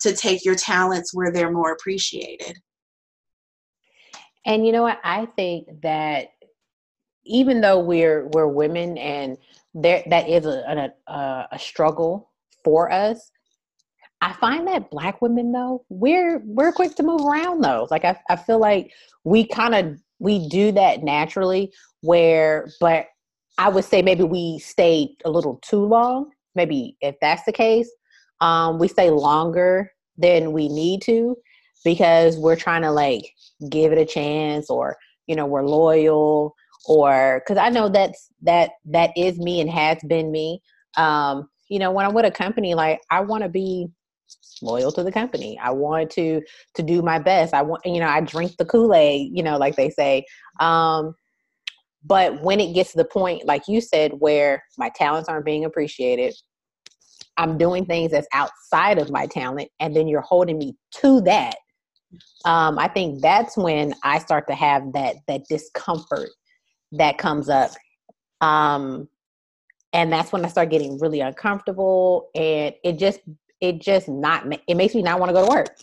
to 0.01 0.15
take 0.15 0.43
your 0.43 0.55
talents 0.55 1.13
where 1.13 1.31
they're 1.31 1.53
more 1.53 1.73
appreciated. 1.73 2.57
And 4.47 4.65
you 4.65 4.73
know 4.73 4.83
what? 4.83 5.01
I 5.05 5.27
think 5.27 5.83
that 5.83 6.29
even 7.27 7.61
though 7.61 7.81
we're 7.81 8.27
we're 8.29 8.49
women 8.49 8.97
and 8.97 9.37
there 9.75 10.03
that 10.07 10.31
is 10.31 10.47
a, 10.47 10.95
a, 11.07 11.49
a 11.53 11.59
struggle 11.59 12.30
for 12.65 12.91
us, 12.93 13.31
I 14.21 14.33
find 14.35 14.67
that 14.69 14.91
black 14.91 15.23
women 15.23 15.53
though, 15.53 15.85
we're 15.89 16.43
we're 16.45 16.73
quick 16.73 16.95
to 16.97 17.03
move 17.03 17.23
around 17.23 17.63
though. 17.63 17.89
Like 17.91 18.05
I, 18.05 18.19
I 18.29 18.37
feel 18.37 18.59
like 18.59 18.93
we 19.25 19.47
kind 19.47 19.75
of 19.75 19.99
we 20.19 20.49
do 20.49 20.73
that 20.73 21.03
naturally 21.03 21.73
where 22.03 22.69
but 22.81 23.07
I 23.59 23.69
would 23.69 23.85
say 23.85 24.03
maybe 24.03 24.25
we 24.25 24.59
stayed 24.59 25.17
a 25.25 25.31
little 25.31 25.59
too 25.63 25.85
long. 25.85 26.31
Maybe 26.55 26.97
if 27.01 27.17
that's 27.21 27.45
the 27.45 27.53
case, 27.53 27.91
um, 28.41 28.79
we 28.79 28.89
stay 28.89 29.11
longer 29.11 29.91
than 30.17 30.53
we 30.53 30.69
need 30.69 31.03
to 31.03 31.37
because 31.85 32.37
we're 32.37 32.57
trying 32.57 32.83
to 32.83 32.91
like 32.91 33.23
give 33.71 33.93
it 33.93 33.99
a 33.99 34.05
chance 34.05 34.69
or 34.69 34.97
you 35.27 35.37
know 35.37 35.47
we're 35.47 35.67
loyal 35.67 36.55
or 36.87 37.43
because 37.45 37.59
I 37.59 37.71
know 37.71 37.89
that's 37.89 38.29
that 38.43 38.73
that 38.87 39.11
is 39.17 39.39
me 39.39 39.61
and 39.61 39.71
has 39.71 39.99
been 40.07 40.31
me. 40.31 40.63
Um, 40.97 41.49
you 41.71 41.79
know, 41.79 41.93
when 41.93 42.05
I'm 42.05 42.13
with 42.13 42.27
a 42.27 42.31
company, 42.31 42.75
like 42.75 43.01
I 43.11 43.21
want 43.21 43.45
to 43.45 43.49
be 43.49 43.89
loyal 44.61 44.93
to 44.93 45.03
the 45.03 45.13
company. 45.13 45.59
I 45.63 45.71
want 45.71 46.11
to 46.11 46.43
to 46.75 46.83
do 46.83 47.01
my 47.01 47.19
best. 47.19 47.55
I 47.55 47.63
want 47.63 47.87
you 47.87 48.01
know 48.01 48.09
I 48.09 48.21
drink 48.21 48.57
the 48.59 48.67
Kool 48.67 48.93
Aid. 48.93 49.31
You 49.33 49.43
know, 49.43 49.57
like 49.57 49.77
they 49.77 49.89
say. 49.89 50.27
Um, 50.59 51.15
but 52.05 52.43
when 52.43 52.61
it 52.61 52.75
gets 52.75 52.93
to 52.93 52.97
the 52.97 53.05
point, 53.05 53.45
like 53.45 53.69
you 53.69 53.81
said, 53.81 54.13
where 54.19 54.63
my 54.79 54.91
talents 54.95 55.29
aren't 55.29 55.45
being 55.45 55.67
appreciated, 55.67 56.35
I'm 57.37 57.59
doing 57.59 57.85
things 57.85 58.11
that's 58.11 58.27
outside 58.33 58.99
of 58.99 59.11
my 59.11 59.27
talent, 59.27 59.69
and 59.79 59.95
then 59.95 60.09
you're 60.09 60.23
holding 60.23 60.59
me 60.59 60.77
to 60.97 61.21
that. 61.23 61.57
Um, 62.45 62.79
I 62.79 62.89
think 62.89 63.21
that's 63.21 63.57
when 63.57 63.95
I 64.03 64.19
start 64.19 64.49
to 64.49 64.55
have 64.55 64.93
that 64.95 65.17
that 65.29 65.43
discomfort 65.49 66.31
that 66.93 67.17
comes 67.17 67.49
up. 67.49 67.71
Um, 68.41 69.09
and 69.93 70.13
that's 70.13 70.33
when 70.33 70.45
I 70.45 70.49
start 70.49 70.71
getting 70.71 70.99
really 70.99 71.21
uncomfortable, 71.21 72.31
and 72.35 72.75
it 72.85 72.99
just 72.99 73.21
it 73.61 73.81
just 73.81 74.09
not 74.09 74.47
it 74.67 74.77
makes 74.77 74.95
me 74.95 75.03
not 75.03 75.21
want 75.21 75.31
to 75.31 75.35
go 75.35 75.45
to 75.45 75.51
work. 75.51 75.77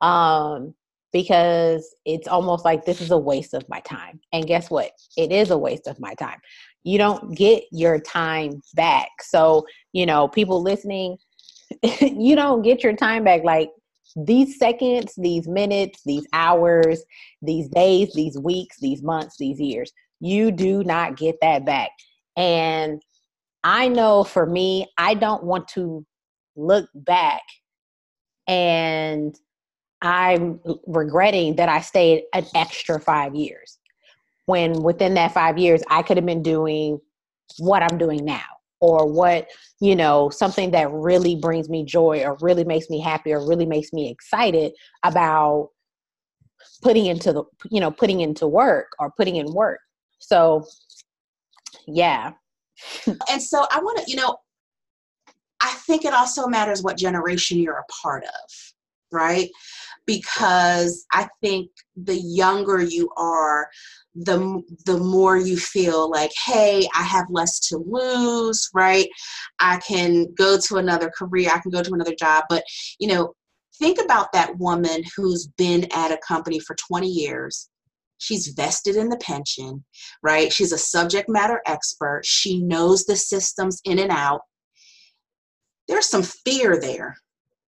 Um 0.00 0.74
because 1.12 1.92
it's 2.04 2.28
almost 2.28 2.64
like 2.64 2.84
this 2.84 3.00
is 3.00 3.10
a 3.10 3.18
waste 3.18 3.52
of 3.52 3.68
my 3.68 3.80
time. 3.80 4.20
And 4.32 4.46
guess 4.46 4.70
what? 4.70 4.92
It 5.16 5.32
is 5.32 5.50
a 5.50 5.58
waste 5.58 5.88
of 5.88 5.98
my 5.98 6.14
time. 6.14 6.38
You 6.84 6.98
don't 6.98 7.34
get 7.36 7.64
your 7.72 7.98
time 7.98 8.62
back. 8.74 9.08
So 9.22 9.66
you 9.92 10.06
know 10.06 10.28
people 10.28 10.62
listening 10.62 11.16
you 12.00 12.36
don't 12.36 12.62
get 12.62 12.82
your 12.82 12.94
time 12.94 13.24
back. 13.24 13.42
Like 13.44 13.70
these 14.16 14.58
seconds 14.58 15.14
these 15.16 15.46
minutes 15.46 16.02
these 16.04 16.26
hours 16.32 17.04
these 17.42 17.68
days 17.68 18.12
these 18.12 18.36
weeks 18.38 18.76
these 18.80 19.04
months 19.04 19.36
these 19.38 19.60
years 19.60 19.92
you 20.20 20.50
do 20.50 20.84
not 20.84 21.16
get 21.16 21.36
that 21.40 21.64
back. 21.64 21.90
And 22.36 23.02
i 23.64 23.88
know 23.88 24.24
for 24.24 24.46
me 24.46 24.86
i 24.98 25.14
don't 25.14 25.44
want 25.44 25.66
to 25.68 26.04
look 26.56 26.88
back 26.94 27.42
and 28.48 29.38
I'm 30.02 30.60
regretting 30.86 31.56
that 31.56 31.68
I 31.68 31.80
stayed 31.80 32.24
an 32.34 32.46
extra 32.54 33.00
five 33.00 33.34
years. 33.34 33.78
When 34.46 34.82
within 34.82 35.14
that 35.14 35.32
five 35.32 35.58
years, 35.58 35.82
I 35.88 36.02
could 36.02 36.16
have 36.16 36.26
been 36.26 36.42
doing 36.42 36.98
what 37.58 37.82
I'm 37.82 37.98
doing 37.98 38.24
now, 38.24 38.42
or 38.80 39.06
what, 39.06 39.48
you 39.80 39.94
know, 39.94 40.30
something 40.30 40.70
that 40.70 40.90
really 40.90 41.36
brings 41.36 41.68
me 41.68 41.84
joy, 41.84 42.22
or 42.24 42.36
really 42.40 42.64
makes 42.64 42.88
me 42.88 43.00
happy, 43.00 43.32
or 43.32 43.46
really 43.46 43.66
makes 43.66 43.92
me 43.92 44.10
excited 44.10 44.72
about 45.04 45.68
putting 46.82 47.06
into 47.06 47.32
the, 47.32 47.44
you 47.70 47.80
know, 47.80 47.90
putting 47.90 48.20
into 48.20 48.46
work 48.46 48.88
or 48.98 49.12
putting 49.16 49.36
in 49.36 49.52
work. 49.52 49.80
So, 50.18 50.64
yeah. 51.86 52.32
and 53.30 53.42
so 53.42 53.66
I 53.70 53.80
want 53.80 53.98
to, 53.98 54.10
you 54.10 54.16
know, 54.16 54.36
I 55.60 55.72
think 55.86 56.04
it 56.04 56.14
also 56.14 56.46
matters 56.46 56.82
what 56.82 56.96
generation 56.96 57.58
you're 57.58 57.78
a 57.78 57.92
part 58.02 58.24
of, 58.24 58.50
right? 59.12 59.50
Because 60.06 61.04
I 61.12 61.28
think 61.42 61.70
the 61.96 62.18
younger 62.18 62.82
you 62.82 63.10
are, 63.16 63.68
the 64.14 64.62
the 64.86 64.98
more 64.98 65.36
you 65.36 65.56
feel 65.56 66.10
like, 66.10 66.32
hey, 66.46 66.88
I 66.94 67.02
have 67.02 67.26
less 67.28 67.60
to 67.68 67.78
lose, 67.78 68.68
right? 68.74 69.08
I 69.60 69.78
can 69.78 70.32
go 70.34 70.58
to 70.58 70.76
another 70.76 71.10
career, 71.16 71.50
I 71.52 71.60
can 71.60 71.70
go 71.70 71.82
to 71.82 71.94
another 71.94 72.14
job, 72.18 72.44
but 72.48 72.64
you 72.98 73.08
know, 73.08 73.34
think 73.80 73.98
about 74.02 74.32
that 74.32 74.58
woman 74.58 75.02
who's 75.16 75.48
been 75.56 75.86
at 75.92 76.12
a 76.12 76.18
company 76.18 76.60
for 76.60 76.76
20 76.76 77.08
years. 77.08 77.69
She's 78.20 78.48
vested 78.48 78.96
in 78.96 79.08
the 79.08 79.16
pension, 79.16 79.84
right? 80.22 80.52
She's 80.52 80.72
a 80.72 80.78
subject 80.78 81.28
matter 81.28 81.60
expert. 81.66 82.22
She 82.24 82.62
knows 82.62 83.04
the 83.04 83.16
systems 83.16 83.80
in 83.84 83.98
and 83.98 84.12
out 84.12 84.42
there's 85.90 86.08
some 86.08 86.22
fear 86.22 86.80
there 86.80 87.16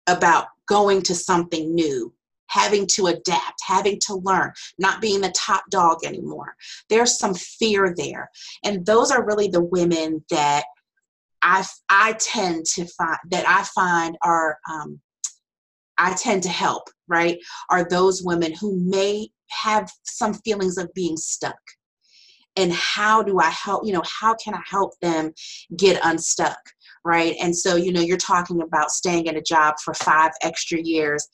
about 0.08 0.48
going 0.66 1.02
to 1.02 1.14
something 1.14 1.74
new 1.74 2.12
having 2.50 2.86
to 2.86 3.08
adapt, 3.08 3.60
having 3.66 4.00
to 4.00 4.14
learn, 4.24 4.50
not 4.78 5.02
being 5.02 5.20
the 5.20 5.32
top 5.36 5.62
dog 5.70 5.98
anymore. 6.02 6.54
There's 6.88 7.18
some 7.18 7.34
fear 7.34 7.94
there. 7.94 8.30
And 8.64 8.86
those 8.86 9.10
are 9.10 9.26
really 9.26 9.48
the 9.48 9.62
women 9.62 10.24
that 10.30 10.64
I, 11.42 11.62
I 11.90 12.14
tend 12.14 12.64
to 12.74 12.86
find 12.86 13.18
that 13.30 13.46
I 13.46 13.64
find 13.64 14.16
are 14.22 14.58
um, 14.72 14.98
I 15.98 16.14
tend 16.14 16.42
to 16.44 16.48
help, 16.48 16.84
right? 17.08 17.38
Are 17.70 17.88
those 17.88 18.22
women 18.22 18.54
who 18.54 18.78
may 18.88 19.28
have 19.50 19.90
some 20.04 20.34
feelings 20.34 20.78
of 20.78 20.92
being 20.94 21.16
stuck. 21.16 21.58
And 22.56 22.72
how 22.72 23.22
do 23.22 23.38
I 23.38 23.50
help, 23.50 23.86
you 23.86 23.92
know, 23.92 24.02
how 24.20 24.34
can 24.34 24.54
I 24.54 24.62
help 24.68 24.92
them 25.00 25.32
get 25.76 26.00
unstuck? 26.04 26.58
right? 27.04 27.36
And 27.40 27.56
so, 27.56 27.76
you 27.76 27.92
know, 27.92 28.00
you're 28.00 28.16
talking 28.18 28.60
about 28.60 28.90
staying 28.90 29.26
in 29.26 29.36
a 29.36 29.42
job 29.42 29.76
for 29.82 29.94
five 29.94 30.32
extra 30.42 30.78
years. 30.78 31.26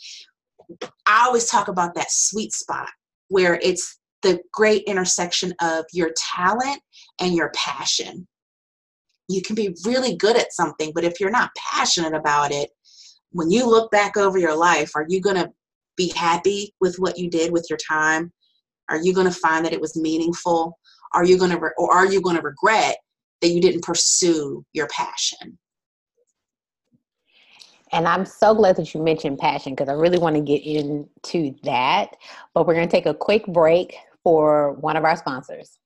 I 1.06 1.24
always 1.26 1.46
talk 1.46 1.66
about 1.66 1.94
that 1.94 2.12
sweet 2.12 2.52
spot 2.52 2.88
where 3.28 3.58
it's 3.60 3.98
the 4.22 4.40
great 4.52 4.84
intersection 4.84 5.52
of 5.60 5.84
your 5.92 6.12
talent 6.16 6.80
and 7.20 7.34
your 7.34 7.50
passion. 7.56 8.28
You 9.28 9.42
can 9.42 9.56
be 9.56 9.74
really 9.84 10.16
good 10.16 10.36
at 10.36 10.52
something, 10.52 10.92
but 10.94 11.02
if 11.02 11.18
you're 11.18 11.30
not 11.30 11.50
passionate 11.56 12.14
about 12.14 12.52
it, 12.52 12.70
when 13.34 13.50
you 13.50 13.68
look 13.68 13.90
back 13.90 14.16
over 14.16 14.38
your 14.38 14.56
life, 14.56 14.92
are 14.94 15.06
you 15.08 15.20
going 15.20 15.36
to 15.36 15.50
be 15.96 16.12
happy 16.16 16.74
with 16.80 16.96
what 16.96 17.18
you 17.18 17.28
did 17.28 17.52
with 17.52 17.66
your 17.68 17.78
time? 17.78 18.32
Are 18.88 18.98
you 18.98 19.12
going 19.12 19.26
to 19.28 19.38
find 19.38 19.64
that 19.64 19.72
it 19.72 19.80
was 19.80 19.96
meaningful? 19.96 20.78
Are 21.12 21.24
you 21.24 21.38
going 21.38 21.50
to, 21.50 21.58
re- 21.58 21.70
or 21.76 21.92
are 21.92 22.06
you 22.06 22.20
going 22.20 22.36
to 22.36 22.42
regret 22.42 22.96
that 23.44 23.50
you 23.50 23.60
didn't 23.60 23.82
pursue 23.82 24.64
your 24.72 24.86
passion. 24.88 25.58
And 27.92 28.08
I'm 28.08 28.24
so 28.24 28.54
glad 28.54 28.76
that 28.76 28.94
you 28.94 29.02
mentioned 29.02 29.38
passion 29.38 29.74
because 29.74 29.90
I 29.90 29.92
really 29.92 30.18
want 30.18 30.34
to 30.34 30.40
get 30.40 30.62
into 30.64 31.54
that. 31.62 32.16
But 32.54 32.66
we're 32.66 32.72
going 32.72 32.88
to 32.88 32.90
take 32.90 33.04
a 33.04 33.12
quick 33.12 33.46
break 33.46 33.96
for 34.22 34.72
one 34.72 34.96
of 34.96 35.04
our 35.04 35.14
sponsors. 35.16 35.78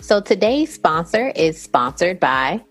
So 0.00 0.22
today's 0.22 0.72
sponsor 0.72 1.28
is 1.36 1.60
sponsored 1.60 2.18
by 2.18 2.64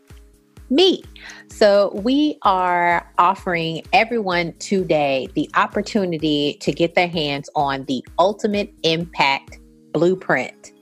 me. 0.70 1.04
So, 1.50 1.92
we 2.04 2.38
are 2.44 3.12
offering 3.18 3.84
everyone 3.94 4.54
today 4.60 5.28
the 5.34 5.50
opportunity 5.56 6.58
to 6.62 6.72
get 6.72 6.96
their 6.96 7.08
hands 7.08 7.50
on 7.56 7.86
the 7.86 8.04
Ultimate 8.20 8.74
Impact 8.84 9.60
blueprint. 9.92 10.74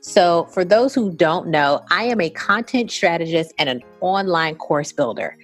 So, 0.00 0.46
for 0.52 0.64
those 0.64 0.94
who 0.94 1.12
don't 1.12 1.48
know, 1.48 1.84
I 1.90 2.04
am 2.04 2.20
a 2.20 2.30
content 2.30 2.90
strategist 2.90 3.52
and 3.58 3.68
an 3.68 3.82
online 4.00 4.56
course 4.56 4.92
builder. 4.92 5.36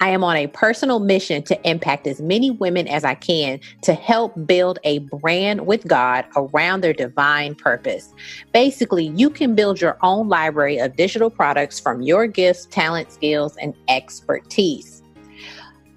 I 0.00 0.10
am 0.10 0.22
on 0.22 0.36
a 0.36 0.46
personal 0.46 1.00
mission 1.00 1.42
to 1.44 1.68
impact 1.68 2.06
as 2.06 2.20
many 2.20 2.50
women 2.50 2.86
as 2.86 3.04
I 3.04 3.14
can 3.14 3.58
to 3.82 3.94
help 3.94 4.46
build 4.46 4.78
a 4.84 5.00
brand 5.00 5.66
with 5.66 5.86
God 5.88 6.24
around 6.36 6.82
their 6.82 6.92
divine 6.92 7.56
purpose. 7.56 8.14
Basically, 8.52 9.08
you 9.08 9.28
can 9.28 9.56
build 9.56 9.80
your 9.80 9.98
own 10.02 10.28
library 10.28 10.78
of 10.78 10.94
digital 10.94 11.30
products 11.30 11.80
from 11.80 12.02
your 12.02 12.28
gifts, 12.28 12.66
talent, 12.66 13.10
skills, 13.10 13.56
and 13.56 13.74
expertise. 13.88 15.02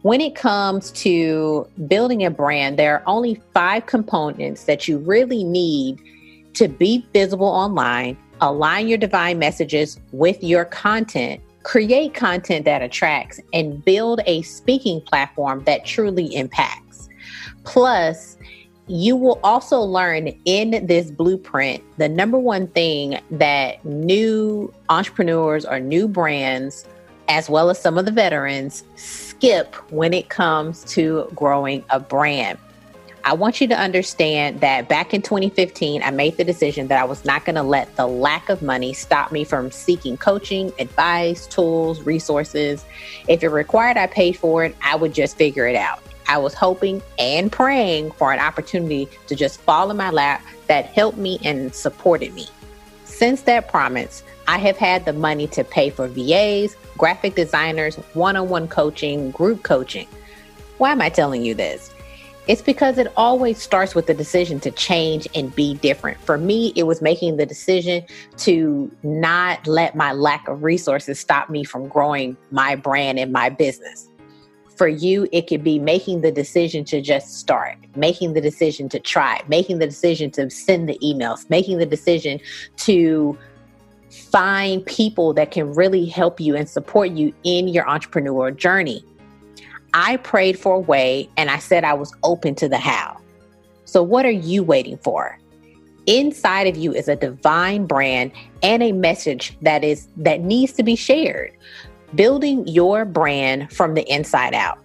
When 0.02 0.20
it 0.20 0.34
comes 0.34 0.90
to 0.94 1.68
building 1.88 2.26
a 2.26 2.32
brand, 2.32 2.80
there 2.80 2.96
are 2.96 3.04
only 3.06 3.40
five 3.54 3.86
components 3.86 4.64
that 4.64 4.88
you 4.88 4.98
really 4.98 5.44
need 5.44 6.02
to 6.56 6.68
be 6.68 7.06
visible 7.14 7.46
online, 7.46 8.18
align 8.42 8.88
your 8.88 8.98
divine 8.98 9.38
messages 9.38 10.00
with 10.12 10.44
your 10.44 10.66
content, 10.66 11.40
create 11.64 12.14
content 12.14 12.66
that 12.66 12.82
attracts, 12.82 13.40
and 13.54 13.84
build 13.84 14.22
a 14.26 14.42
speaking 14.42 15.02
platform 15.02 15.64
that 15.66 15.86
truly 15.86 16.34
impacts. 16.36 17.10
Plus, 17.64 18.38
you 18.88 19.16
will 19.16 19.40
also 19.44 19.80
learn 19.80 20.28
in 20.46 20.86
this 20.86 21.12
blueprint 21.12 21.84
the 21.98 22.10
number 22.10 22.38
one 22.38 22.68
thing 22.68 23.20
that 23.32 23.84
new 23.86 24.74
entrepreneurs 24.90 25.66
or 25.66 25.80
new 25.80 26.08
brands, 26.08 26.86
as 27.28 27.50
well 27.50 27.70
as 27.70 27.80
some 27.80 27.98
of 27.98 28.06
the 28.06 28.12
veterans, 28.12 28.84
skip 28.96 29.76
when 29.92 30.14
it 30.14 30.30
comes 30.30 30.84
to 30.86 31.30
growing 31.36 31.86
a 31.90 32.00
brand. 32.00 32.58
I 33.24 33.34
want 33.34 33.62
you 33.62 33.68
to 33.68 33.78
understand 33.78 34.62
that 34.62 34.90
back 34.90 35.14
in 35.14 35.22
2015, 35.22 36.02
I 36.02 36.10
made 36.10 36.38
the 36.38 36.44
decision 36.44 36.88
that 36.88 37.00
I 37.00 37.04
was 37.04 37.24
not 37.24 37.46
going 37.46 37.56
to 37.56 37.62
let 37.62 37.96
the 37.96 38.08
lack 38.08 38.50
of 38.50 38.64
money 38.64 38.94
stop 38.94 39.32
me 39.32 39.44
from 39.44 39.70
seeking 39.70 40.18
coaching, 40.18 40.72
advice, 40.80 41.46
tools, 41.46 42.02
resources. 42.02 42.84
If 43.28 43.44
it 43.44 43.50
required 43.50 43.98
I 43.98 44.08
paid 44.08 44.38
for 44.38 44.66
it, 44.66 44.76
I 44.84 44.96
would 44.96 45.14
just 45.14 45.38
figure 45.38 45.68
it 45.68 45.76
out. 45.76 46.02
I 46.28 46.40
was 46.40 46.56
hoping 46.56 47.02
and 47.20 47.52
praying 47.52 48.12
for 48.14 48.34
an 48.34 48.40
opportunity 48.40 49.08
to 49.28 49.36
just 49.36 49.62
fall 49.62 49.92
in 49.92 49.98
my 49.98 50.10
lap 50.10 50.44
that 50.66 50.86
helped 50.86 51.18
me 51.18 51.38
and 51.44 51.76
supported 51.76 52.34
me. 52.34 52.48
Since 53.06 53.44
that 53.44 53.68
promise, 53.68 54.24
I 54.48 54.58
have 54.58 54.78
had 54.78 55.06
the 55.06 55.14
money 55.14 55.46
to 55.48 55.64
pay 55.64 55.92
for 55.92 56.08
VAs, 56.08 56.76
graphic 56.98 57.36
designers, 57.36 57.98
one 58.14 58.36
on 58.36 58.50
one 58.50 58.68
coaching, 58.68 59.30
group 59.30 59.62
coaching. 59.62 60.08
Why 60.80 60.92
am 60.92 61.02
I 61.02 61.10
telling 61.10 61.46
you 61.46 61.54
this? 61.54 61.92
It's 62.52 62.62
because 62.62 62.98
it 62.98 63.08
always 63.16 63.62
starts 63.62 63.96
with 63.96 64.08
the 64.08 64.14
decision 64.14 64.60
to 64.60 64.72
change 64.72 65.26
and 65.34 65.56
be 65.56 65.76
different. 65.76 66.20
For 66.20 66.38
me, 66.38 66.74
it 66.76 66.84
was 66.84 67.02
making 67.02 67.38
the 67.38 67.46
decision 67.46 68.04
to 68.40 68.94
not 69.04 69.66
let 69.68 69.96
my 69.96 70.12
lack 70.12 70.50
of 70.50 70.62
resources 70.62 71.18
stop 71.18 71.50
me 71.50 71.64
from 71.64 71.88
growing 71.88 72.36
my 72.52 72.76
brand 72.76 73.20
and 73.20 73.32
my 73.32 73.48
business. 73.48 74.10
For 74.76 74.90
you, 74.90 75.30
it 75.32 75.48
could 75.48 75.64
be 75.64 75.80
making 75.80 76.20
the 76.20 76.32
decision 76.34 76.84
to 76.86 77.00
just 77.00 77.40
start, 77.40 77.78
making 77.96 78.34
the 78.34 78.42
decision 78.42 78.90
to 78.90 79.00
try, 79.00 79.40
making 79.48 79.80
the 79.80 79.88
decision 79.88 80.30
to 80.32 80.50
send 80.50 80.90
the 80.90 81.00
emails, 81.02 81.50
making 81.50 81.78
the 81.78 81.86
decision 81.86 82.38
to 82.80 83.40
find 84.10 84.86
people 84.86 85.34
that 85.36 85.52
can 85.52 85.74
really 85.74 86.06
help 86.06 86.42
you 86.42 86.58
and 86.58 86.68
support 86.68 87.12
you 87.12 87.34
in 87.46 87.70
your 87.70 87.86
entrepreneurial 87.86 88.54
journey. 88.54 89.06
I 89.94 90.18
prayed 90.18 90.58
for 90.58 90.76
a 90.76 90.80
way 90.80 91.30
and 91.38 91.50
I 91.50 91.60
said 91.60 91.84
I 91.84 91.94
was 91.94 92.14
open 92.24 92.56
to 92.56 92.70
the 92.70 92.78
how. 92.78 93.18
So, 93.86 94.02
what 94.02 94.26
are 94.26 94.32
you 94.32 94.64
waiting 94.64 94.98
for? 94.98 95.38
Inside 96.08 96.68
of 96.68 96.78
you 96.78 96.94
is 96.94 97.08
a 97.08 97.16
divine 97.16 97.86
brand 97.86 98.32
and 98.64 98.82
a 98.82 98.92
message 98.92 99.58
that 99.62 99.84
is 99.84 100.08
that 100.18 100.42
needs 100.42 100.74
to 100.74 100.84
be 100.84 100.96
shared. 100.96 101.52
Building 102.16 102.68
your 102.68 103.06
brand 103.06 103.72
from 103.72 103.94
the 103.94 104.10
inside 104.12 104.54
out. 104.54 104.80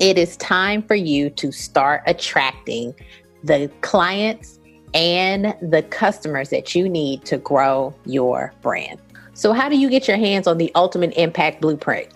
It 0.00 0.18
is 0.18 0.36
time 0.36 0.82
for 0.82 0.94
you 0.94 1.30
to 1.30 1.52
start 1.52 2.02
attracting 2.06 2.94
the 3.42 3.70
clients 3.80 4.58
and 4.92 5.54
the 5.60 5.82
customers 5.82 6.50
that 6.50 6.74
you 6.74 6.88
need 6.88 7.24
to 7.26 7.38
grow 7.38 7.94
your 8.06 8.52
brand. 8.62 9.00
So, 9.34 9.52
how 9.52 9.68
do 9.68 9.76
you 9.76 9.90
get 9.90 10.06
your 10.06 10.16
hands 10.16 10.46
on 10.46 10.58
the 10.58 10.70
Ultimate 10.74 11.12
Impact 11.16 11.60
Blueprint? 11.60 12.08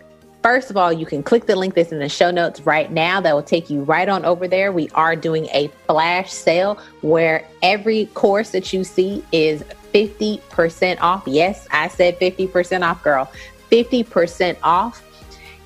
First 0.48 0.70
of 0.70 0.78
all, 0.78 0.90
you 0.90 1.04
can 1.04 1.22
click 1.22 1.44
the 1.44 1.56
link 1.56 1.74
that's 1.74 1.92
in 1.92 1.98
the 1.98 2.08
show 2.08 2.30
notes 2.30 2.62
right 2.62 2.90
now. 2.90 3.20
That 3.20 3.34
will 3.34 3.42
take 3.42 3.68
you 3.68 3.82
right 3.82 4.08
on 4.08 4.24
over 4.24 4.48
there. 4.48 4.72
We 4.72 4.88
are 4.94 5.14
doing 5.14 5.44
a 5.52 5.68
flash 5.86 6.32
sale 6.32 6.78
where 7.02 7.44
every 7.60 8.06
course 8.14 8.52
that 8.52 8.72
you 8.72 8.82
see 8.82 9.22
is 9.30 9.62
50% 9.92 11.02
off. 11.02 11.24
Yes, 11.26 11.68
I 11.70 11.88
said 11.88 12.18
50% 12.18 12.80
off, 12.80 13.04
girl. 13.04 13.30
50% 13.70 14.56
off. 14.62 15.04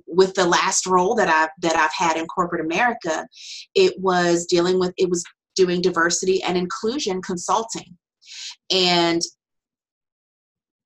with 0.08 0.34
the 0.36 0.46
last 0.46 0.86
role 0.86 1.16
that 1.16 1.30
I've 1.30 1.50
that 1.62 1.76
I've 1.76 1.94
had 1.94 2.18
in 2.18 2.26
corporate 2.28 2.66
America, 2.66 3.28
it 3.76 3.94
was 4.00 4.46
dealing 4.46 4.80
with 4.80 4.94
it 4.98 5.10
was 5.10 5.24
doing 5.56 5.82
diversity 5.82 6.42
and 6.44 6.58
inclusion 6.58 7.22
consulting. 7.22 7.98
And 8.72 9.22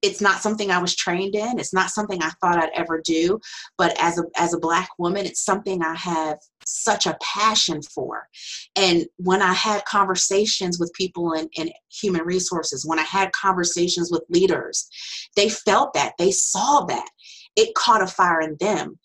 it's 0.02 0.22
not 0.22 0.42
something 0.42 0.70
I 0.70 0.78
was 0.78 0.96
trained 0.96 1.34
in. 1.34 1.60
It's 1.60 1.74
not 1.74 1.90
something 1.90 2.22
I 2.22 2.30
thought 2.40 2.60
I'd 2.60 2.70
ever 2.76 3.02
do. 3.04 3.40
But 3.78 3.96
as 4.00 4.20
a 4.20 4.24
as 4.38 4.54
a 4.54 4.60
black 4.60 4.90
woman, 5.00 5.26
it's 5.26 5.44
something 5.44 5.82
I 5.82 5.96
have 5.96 6.38
such 6.66 7.06
a 7.06 7.18
passion 7.22 7.82
for. 7.82 8.28
And 8.76 9.06
when 9.18 9.42
I 9.42 9.54
had 9.54 9.86
conversations 9.86 10.80
with 10.80 10.94
people 10.94 11.34
in, 11.34 11.50
in 11.58 11.72
human 11.90 12.22
resources, 12.22 12.86
when 12.86 13.00
I 13.00 13.04
had 13.04 13.32
conversations 13.32 14.12
with 14.12 14.24
leaders, 14.30 14.88
they 15.36 15.50
felt 15.50 15.94
that, 15.94 16.14
they 16.18 16.32
saw 16.32 16.86
that. 16.86 17.10
It 17.56 17.76
caught 17.76 18.02
a 18.02 18.08
fire 18.08 18.42
in 18.42 18.58
them. 18.60 19.00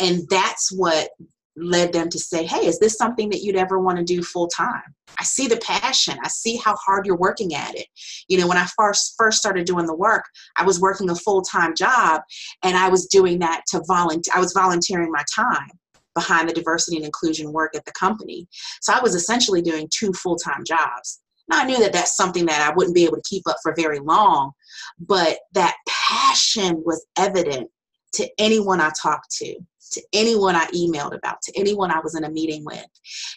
And 0.00 0.22
that's 0.30 0.72
what 0.72 1.10
led 1.56 1.92
them 1.92 2.08
to 2.08 2.18
say, 2.18 2.46
Hey, 2.46 2.66
is 2.66 2.78
this 2.78 2.96
something 2.96 3.28
that 3.30 3.42
you'd 3.42 3.56
ever 3.56 3.78
want 3.78 3.98
to 3.98 4.04
do 4.04 4.22
full 4.22 4.48
time? 4.48 4.94
I 5.18 5.24
see 5.24 5.46
the 5.46 5.58
passion. 5.58 6.18
I 6.24 6.28
see 6.28 6.56
how 6.56 6.74
hard 6.76 7.06
you're 7.06 7.16
working 7.16 7.54
at 7.54 7.74
it. 7.74 7.86
You 8.28 8.38
know, 8.38 8.48
when 8.48 8.56
I 8.56 8.66
first 8.76 9.14
first 9.18 9.38
started 9.38 9.66
doing 9.66 9.86
the 9.86 9.94
work, 9.94 10.24
I 10.56 10.64
was 10.64 10.80
working 10.80 11.10
a 11.10 11.14
full-time 11.14 11.74
job 11.74 12.22
and 12.62 12.76
I 12.76 12.88
was 12.88 13.06
doing 13.06 13.38
that 13.40 13.62
to 13.68 13.82
volunteer 13.86 14.32
I 14.34 14.40
was 14.40 14.52
volunteering 14.52 15.10
my 15.10 15.24
time 15.34 15.70
behind 16.14 16.48
the 16.48 16.54
diversity 16.54 16.96
and 16.96 17.06
inclusion 17.06 17.52
work 17.52 17.74
at 17.76 17.84
the 17.84 17.92
company. 17.92 18.48
So 18.80 18.92
I 18.92 19.00
was 19.00 19.14
essentially 19.14 19.62
doing 19.62 19.88
two 19.90 20.12
full-time 20.12 20.64
jobs. 20.64 21.20
Now 21.48 21.60
I 21.60 21.66
knew 21.66 21.78
that 21.80 21.92
that's 21.92 22.16
something 22.16 22.46
that 22.46 22.68
I 22.68 22.74
wouldn't 22.74 22.94
be 22.94 23.04
able 23.04 23.16
to 23.16 23.28
keep 23.28 23.46
up 23.48 23.56
for 23.62 23.74
very 23.76 23.98
long, 23.98 24.52
but 24.98 25.38
that 25.52 25.76
passion 25.86 26.82
was 26.84 27.04
evident 27.16 27.70
to 28.14 28.28
anyone 28.38 28.80
I 28.80 28.90
talked 29.00 29.30
to 29.36 29.56
to 29.92 30.02
anyone 30.12 30.54
I 30.54 30.66
emailed 30.66 31.14
about, 31.14 31.42
to 31.42 31.52
anyone 31.58 31.90
I 31.90 32.00
was 32.00 32.14
in 32.14 32.24
a 32.24 32.30
meeting 32.30 32.64
with. 32.64 32.86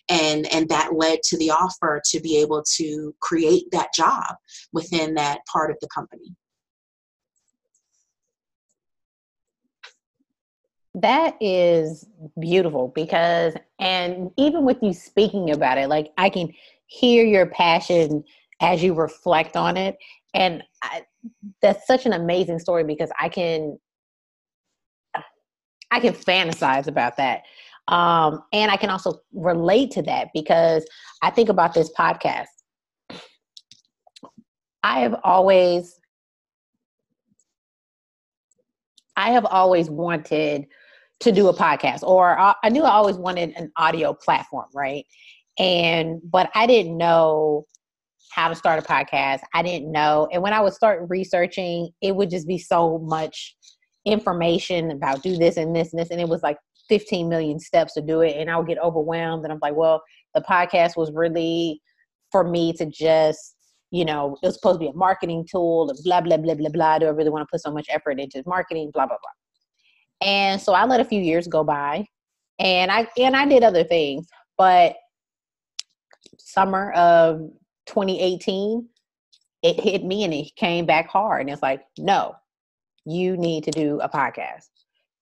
And, 0.09 0.51
and 0.53 0.69
that 0.69 0.93
led 0.95 1.19
to 1.23 1.37
the 1.37 1.51
offer 1.51 2.01
to 2.11 2.19
be 2.19 2.37
able 2.37 2.63
to 2.75 3.15
create 3.21 3.65
that 3.71 3.93
job 3.93 4.35
within 4.71 5.15
that 5.15 5.39
part 5.51 5.71
of 5.71 5.77
the 5.81 5.87
company. 5.93 6.35
That 10.95 11.35
is 11.41 12.05
beautiful 12.39 12.91
because, 12.93 13.55
and 13.79 14.29
even 14.37 14.63
with 14.63 14.77
you 14.83 14.93
speaking 14.93 15.49
about 15.49 15.79
it, 15.79 15.89
like 15.89 16.11
I 16.19 16.29
can 16.29 16.53
hear 16.85 17.25
your 17.25 17.47
passion 17.47 18.23
as 18.61 18.83
you 18.83 18.93
reflect 18.93 19.57
on 19.57 19.75
it. 19.75 19.97
And 20.35 20.63
I, 20.83 21.03
that's 21.63 21.87
such 21.87 22.05
an 22.05 22.13
amazing 22.13 22.59
story 22.59 22.83
because 22.83 23.09
I 23.19 23.29
can 23.29 23.79
I 25.93 25.99
can 25.99 26.13
fantasize 26.13 26.87
about 26.87 27.17
that. 27.17 27.43
Um, 27.87 28.41
and 28.51 28.71
I 28.71 28.77
can 28.77 28.89
also 28.89 29.21
relate 29.31 29.91
to 29.91 30.01
that 30.03 30.29
because 30.33 30.83
I 31.21 31.29
think 31.29 31.49
about 31.49 31.75
this 31.75 31.91
podcast. 31.93 32.47
I 34.81 35.01
have 35.01 35.15
always 35.23 35.99
I 39.15 39.29
have 39.31 39.45
always 39.45 39.91
wanted 39.91 40.65
to 41.19 41.31
do 41.31 41.47
a 41.47 41.53
podcast, 41.53 42.01
or 42.01 42.37
I 42.39 42.69
knew 42.69 42.81
I 42.81 42.89
always 42.89 43.17
wanted 43.17 43.53
an 43.55 43.71
audio 43.77 44.13
platform, 44.15 44.65
right? 44.73 45.05
And 45.59 46.19
but 46.23 46.49
I 46.55 46.65
didn't 46.65 46.97
know 46.97 47.67
how 48.31 48.49
to 48.49 48.55
start 48.55 48.79
a 48.79 48.81
podcast. 48.81 49.41
I 49.53 49.61
didn't 49.61 49.91
know. 49.91 50.27
And 50.31 50.41
when 50.41 50.53
I 50.53 50.61
would 50.61 50.73
start 50.73 51.07
researching, 51.07 51.91
it 52.01 52.15
would 52.15 52.31
just 52.31 52.47
be 52.47 52.57
so 52.57 52.97
much 52.97 53.55
information 54.05 54.91
about 54.91 55.23
do 55.23 55.37
this 55.37 55.57
and 55.57 55.75
this 55.75 55.93
and 55.93 55.99
this. 55.99 56.09
And 56.09 56.19
it 56.19 56.27
was 56.27 56.43
like 56.43 56.57
15 56.89 57.29
million 57.29 57.59
steps 57.59 57.93
to 57.93 58.01
do 58.01 58.21
it. 58.21 58.35
And 58.37 58.49
I 58.49 58.57
would 58.57 58.67
get 58.67 58.77
overwhelmed. 58.79 59.43
And 59.43 59.53
I'm 59.53 59.59
like, 59.61 59.75
well, 59.75 60.01
the 60.33 60.41
podcast 60.41 60.97
was 60.97 61.11
really 61.11 61.81
for 62.31 62.43
me 62.43 62.73
to 62.73 62.85
just, 62.85 63.55
you 63.91 64.03
know, 64.05 64.37
it 64.41 64.47
was 64.47 64.55
supposed 64.55 64.75
to 64.75 64.85
be 64.85 64.87
a 64.87 64.93
marketing 64.93 65.45
tool 65.49 65.89
and 65.89 65.99
blah, 66.03 66.21
blah, 66.21 66.37
blah, 66.37 66.55
blah, 66.55 66.69
blah. 66.69 66.99
Do 66.99 67.05
I 67.05 67.09
really 67.09 67.29
want 67.29 67.47
to 67.47 67.51
put 67.51 67.61
so 67.61 67.71
much 67.71 67.87
effort 67.89 68.19
into 68.19 68.43
marketing? 68.45 68.91
Blah, 68.93 69.05
blah, 69.05 69.17
blah. 69.21 70.27
And 70.27 70.61
so 70.61 70.73
I 70.73 70.85
let 70.85 70.99
a 70.99 71.05
few 71.05 71.21
years 71.21 71.47
go 71.47 71.63
by 71.63 72.05
and 72.59 72.91
I 72.91 73.07
and 73.17 73.35
I 73.35 73.45
did 73.45 73.63
other 73.63 73.83
things. 73.83 74.27
But 74.57 74.95
summer 76.37 76.91
of 76.93 77.39
2018, 77.87 78.87
it 79.63 79.79
hit 79.79 80.03
me 80.03 80.23
and 80.23 80.33
it 80.33 80.55
came 80.55 80.85
back 80.85 81.09
hard. 81.09 81.41
And 81.41 81.49
it's 81.49 81.61
like, 81.61 81.81
no, 81.97 82.35
you 83.05 83.37
need 83.37 83.63
to 83.65 83.71
do 83.71 83.99
a 84.01 84.09
podcast. 84.09 84.69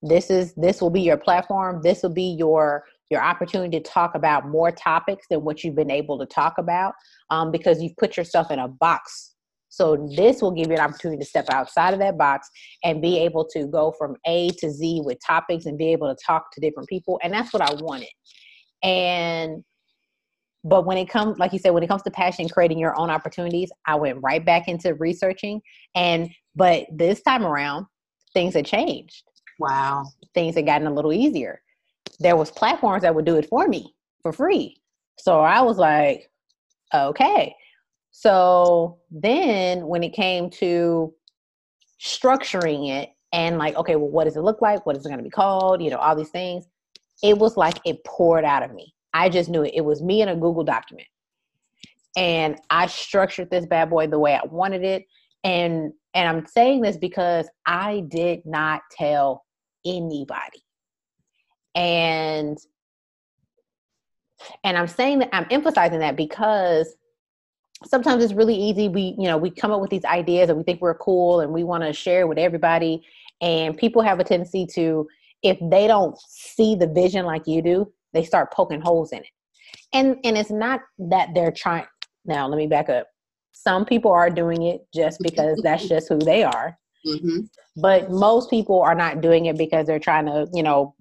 This 0.02 0.30
is 0.30 0.54
this 0.56 0.82
will 0.82 0.90
be 0.90 1.02
your 1.02 1.18
platform. 1.18 1.82
This 1.84 2.04
will 2.04 2.14
be 2.14 2.36
your 2.38 2.84
your 3.10 3.22
opportunity 3.22 3.80
to 3.80 3.84
talk 3.84 4.16
about 4.16 4.48
more 4.48 4.72
topics 4.72 5.28
than 5.30 5.44
what 5.44 5.64
you've 5.64 5.76
been 5.76 5.92
able 5.92 6.18
to 6.18 6.26
talk 6.26 6.58
about 6.58 6.94
um, 7.30 7.52
because 7.52 7.82
you've 7.82 7.98
put 7.98 8.18
yourself 8.18 8.50
in 8.50 8.60
a 8.60 8.68
box. 8.68 9.36
So 9.70 10.10
this 10.18 10.42
will 10.42 10.52
give 10.52 10.68
you 10.68 10.74
an 10.74 10.80
opportunity 10.80 11.20
to 11.20 11.26
step 11.26 11.46
outside 11.50 11.94
of 11.94 12.00
that 12.00 12.18
box 12.18 12.50
and 12.84 13.02
be 13.02 13.20
able 13.20 13.46
to 13.52 13.68
go 13.68 13.94
from 13.98 14.16
A 14.26 14.50
to 14.60 14.72
Z 14.72 15.02
with 15.06 15.18
topics 15.26 15.66
and 15.66 15.78
be 15.78 15.92
able 15.92 16.14
to 16.14 16.18
talk 16.26 16.52
to 16.54 16.62
different 16.62 16.90
people. 16.90 17.20
And 17.24 17.34
that's 17.34 17.54
what 17.54 17.62
I 17.62 17.74
wanted. 17.76 18.10
And 18.84 19.64
but 20.64 20.86
when 20.86 20.98
it 20.98 21.10
comes 21.10 21.40
like 21.40 21.54
you 21.54 21.60
said 21.60 21.72
when 21.72 21.84
it 21.84 21.88
comes 21.88 22.04
to 22.04 22.12
passion 22.12 22.48
creating 22.48 22.78
your 22.78 22.98
own 23.00 23.10
opportunities 23.10 23.72
i 23.88 23.96
went 23.96 24.18
right 24.22 24.46
back 24.46 24.68
into 24.68 24.94
researching 24.96 25.60
and 25.96 26.30
but 26.56 26.86
this 26.92 27.22
time 27.22 27.46
around 27.46 27.86
things 28.34 28.54
had 28.54 28.66
changed. 28.66 29.24
Wow. 29.60 30.06
Things 30.34 30.56
had 30.56 30.66
gotten 30.66 30.88
a 30.88 30.94
little 30.94 31.14
easier. 31.14 31.62
There 32.20 32.36
was 32.36 32.52
platforms 32.52 33.04
that 33.04 33.14
would 33.14 33.26
do 33.26 33.38
it 33.38 33.48
for 33.48 33.68
me 33.68 33.94
for 34.22 34.34
free. 34.34 34.78
So 35.20 35.42
i 35.42 35.62
was 35.62 35.78
like 35.78 36.30
okay. 36.94 37.56
So 38.12 39.00
then 39.10 39.88
when 39.88 40.04
it 40.04 40.14
came 40.14 40.50
to 40.52 41.14
structuring 42.04 42.90
it 42.90 43.10
and 43.32 43.58
like 43.58 43.76
okay 43.76 43.96
well 43.96 44.10
what 44.10 44.26
does 44.26 44.36
it 44.36 44.42
look 44.42 44.62
like? 44.62 44.86
What 44.86 44.98
is 44.98 45.06
it 45.06 45.10
going 45.10 45.20
to 45.20 45.24
be 45.24 45.30
called? 45.30 45.82
You 45.82 45.92
know 45.92 45.98
all 45.98 46.16
these 46.16 46.30
things. 46.30 46.66
It 47.24 47.38
was 47.38 47.56
like 47.56 47.80
it 47.86 48.04
poured 48.04 48.46
out 48.46 48.64
of 48.64 48.74
me. 48.74 48.94
I 49.14 49.30
just 49.30 49.50
knew 49.50 49.64
it. 49.64 49.74
It 49.76 49.86
was 49.86 50.02
me 50.02 50.22
in 50.22 50.30
a 50.30 50.36
Google 50.36 50.64
document. 50.64 51.08
And 52.18 52.58
I 52.70 52.88
structured 52.88 53.50
this 53.50 53.66
bad 53.66 53.90
boy 53.90 54.08
the 54.08 54.20
way 54.20 54.36
I 54.36 54.46
wanted 54.46 54.84
it. 54.84 55.06
And 55.44 55.94
and 56.14 56.28
I'm 56.28 56.46
saying 56.46 56.82
this 56.82 56.98
because 56.98 57.48
I 57.66 58.04
did 58.08 58.46
not 58.46 58.82
tell 58.92 59.46
anybody. 59.86 60.64
And 61.76 62.58
and 64.64 64.78
I'm 64.78 64.88
saying 64.88 65.20
that 65.20 65.30
I'm 65.34 65.46
emphasizing 65.52 66.00
that 66.00 66.16
because 66.16 66.96
sometimes 67.86 68.24
it's 68.24 68.34
really 68.34 68.56
easy. 68.56 68.90
We 68.90 69.16
you 69.18 69.28
know 69.28 69.38
we 69.38 69.50
come 69.52 69.72
up 69.72 69.82
with 69.82 69.90
these 69.90 70.06
ideas 70.06 70.50
and 70.50 70.58
we 70.58 70.64
think 70.64 70.82
we're 70.82 70.96
cool 70.96 71.42
and 71.42 71.54
we 71.54 71.64
want 71.64 71.84
to 71.84 71.94
share 71.94 72.28
with 72.28 72.38
everybody. 72.38 73.04
And 73.40 73.78
people 73.78 74.02
have 74.02 74.20
a 74.20 74.24
tendency 74.24 74.66
to 74.74 75.08
if 75.44 75.58
they 75.70 75.88
don't 75.88 76.18
see 76.28 76.76
the 76.76 76.88
vision 76.88 77.26
like 77.26 77.48
you 77.48 77.62
do 77.62 77.92
they 78.14 78.24
start 78.24 78.52
poking 78.52 78.82
holes 78.82 79.12
in 79.12 79.20
it. 79.20 79.30
And 79.94 80.18
and 80.24 80.38
it's 80.38 80.52
not 80.52 80.82
that 81.00 81.30
they're 81.34 81.52
trying 81.52 81.86
now 82.26 82.48
let 82.48 82.58
me 82.58 82.68
back 82.68 82.90
up 82.90 83.08
some 83.52 83.86
people 83.86 84.12
are 84.12 84.30
doing 84.30 84.64
it 84.64 84.86
just 84.94 85.20
because 85.22 85.60
that's 85.64 85.88
just 85.88 86.10
who 86.10 86.18
they 86.18 86.44
are. 86.44 86.78
Mm-hmm. 87.04 87.40
but 87.78 88.12
most 88.12 88.52
people 88.52 88.84
are 88.84 88.94
not 88.94 89.22
doing 89.22 89.48
it 89.48 89.58
because 89.58 89.88
they're 89.88 89.98
trying 89.98 90.28
to 90.28 90.48
you 90.54 90.62
know 90.62 90.94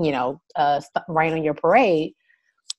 you 0.00 0.12
know 0.12 0.40
uh, 0.54 0.80
rain 1.08 1.32
on 1.32 1.42
your 1.42 1.54
parade. 1.54 2.14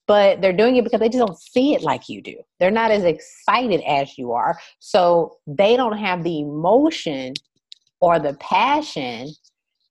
But 0.06 0.42
they're 0.42 0.52
doing 0.52 0.76
it 0.76 0.84
because 0.84 1.00
they 1.00 1.08
just 1.08 1.18
don't 1.24 1.38
see 1.38 1.74
it 1.74 1.82
like 1.82 2.08
you 2.10 2.20
do. 2.20 2.36
They're 2.60 2.70
not 2.70 2.90
as 2.90 3.04
excited 3.04 3.80
as 3.82 4.18
you 4.18 4.32
are. 4.32 4.58
So 4.78 5.36
they 5.46 5.76
don't 5.76 5.96
have 5.96 6.22
the 6.24 6.40
emotion 6.40 7.32
or 8.00 8.18
the 8.18 8.34
passion 8.34 9.28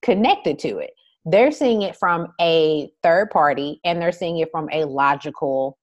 connected 0.04 0.60
to 0.60 0.78
it. 0.78 0.92
They're 1.26 1.52
seeing 1.52 1.82
it 1.82 1.96
from 1.96 2.28
a 2.40 2.92
third 3.02 3.32
party 3.32 3.80
and 3.84 4.00
they're 4.00 4.12
seeing 4.12 4.38
it 4.38 4.50
from 4.52 4.70
a 4.72 4.84
logical 4.84 5.80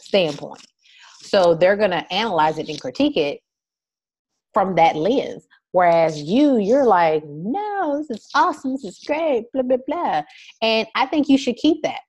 standpoint. 0.00 0.66
So 1.22 1.54
they're 1.54 1.76
going 1.76 1.90
to 1.90 2.12
analyze 2.12 2.58
it 2.58 2.68
and 2.68 2.80
critique 2.80 3.16
it 3.16 3.40
from 4.52 4.74
that 4.76 4.96
lens. 4.96 5.46
Whereas 5.72 6.22
you, 6.22 6.58
you're 6.58 6.84
like, 6.84 7.24
no, 7.26 7.98
this 7.98 8.18
is 8.18 8.28
awesome. 8.34 8.72
This 8.72 8.84
is 8.84 8.98
great, 9.06 9.44
blah, 9.52 9.62
blah, 9.62 9.78
blah. 9.86 10.22
And 10.60 10.86
I 10.94 11.06
think 11.06 11.28
you 11.28 11.38
should 11.38 11.56
keep 11.56 11.82
that. 11.82 12.00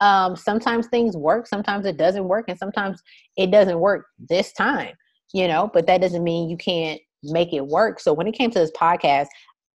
Um, 0.00 0.34
sometimes 0.34 0.88
things 0.88 1.16
work, 1.16 1.46
sometimes 1.46 1.86
it 1.86 1.96
doesn't 1.96 2.26
work, 2.26 2.46
and 2.48 2.58
sometimes 2.58 3.02
it 3.36 3.52
doesn't 3.52 3.78
work 3.78 4.06
this 4.18 4.52
time, 4.52 4.94
you 5.32 5.46
know, 5.46 5.70
but 5.72 5.86
that 5.86 6.00
doesn't 6.00 6.24
mean 6.24 6.50
you 6.50 6.56
can't 6.56 7.00
make 7.22 7.52
it 7.52 7.66
work. 7.66 8.00
So 8.00 8.12
when 8.12 8.26
it 8.26 8.32
came 8.32 8.50
to 8.50 8.58
this 8.58 8.72
podcast, 8.72 9.28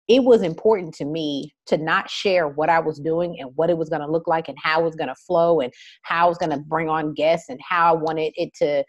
it 0.08 0.22
was 0.22 0.42
important 0.42 0.94
to 0.94 1.04
me 1.04 1.54
to 1.66 1.78
not 1.78 2.10
share 2.10 2.46
what 2.48 2.68
I 2.68 2.78
was 2.78 2.98
doing 2.98 3.40
and 3.40 3.50
what 3.54 3.70
it 3.70 3.78
was 3.78 3.88
going 3.88 4.02
to 4.02 4.10
look 4.10 4.26
like 4.26 4.48
and 4.48 4.58
how 4.62 4.80
it 4.80 4.84
was 4.84 4.96
going 4.96 5.08
to 5.08 5.14
flow 5.14 5.60
and 5.60 5.72
how 6.02 6.26
I 6.26 6.28
was 6.28 6.36
going 6.36 6.50
to 6.50 6.58
bring 6.58 6.90
on 6.90 7.14
guests 7.14 7.48
and 7.48 7.58
how 7.66 7.94
I 7.94 7.96
wanted 7.96 8.32
it 8.36 8.52
to, 8.56 8.84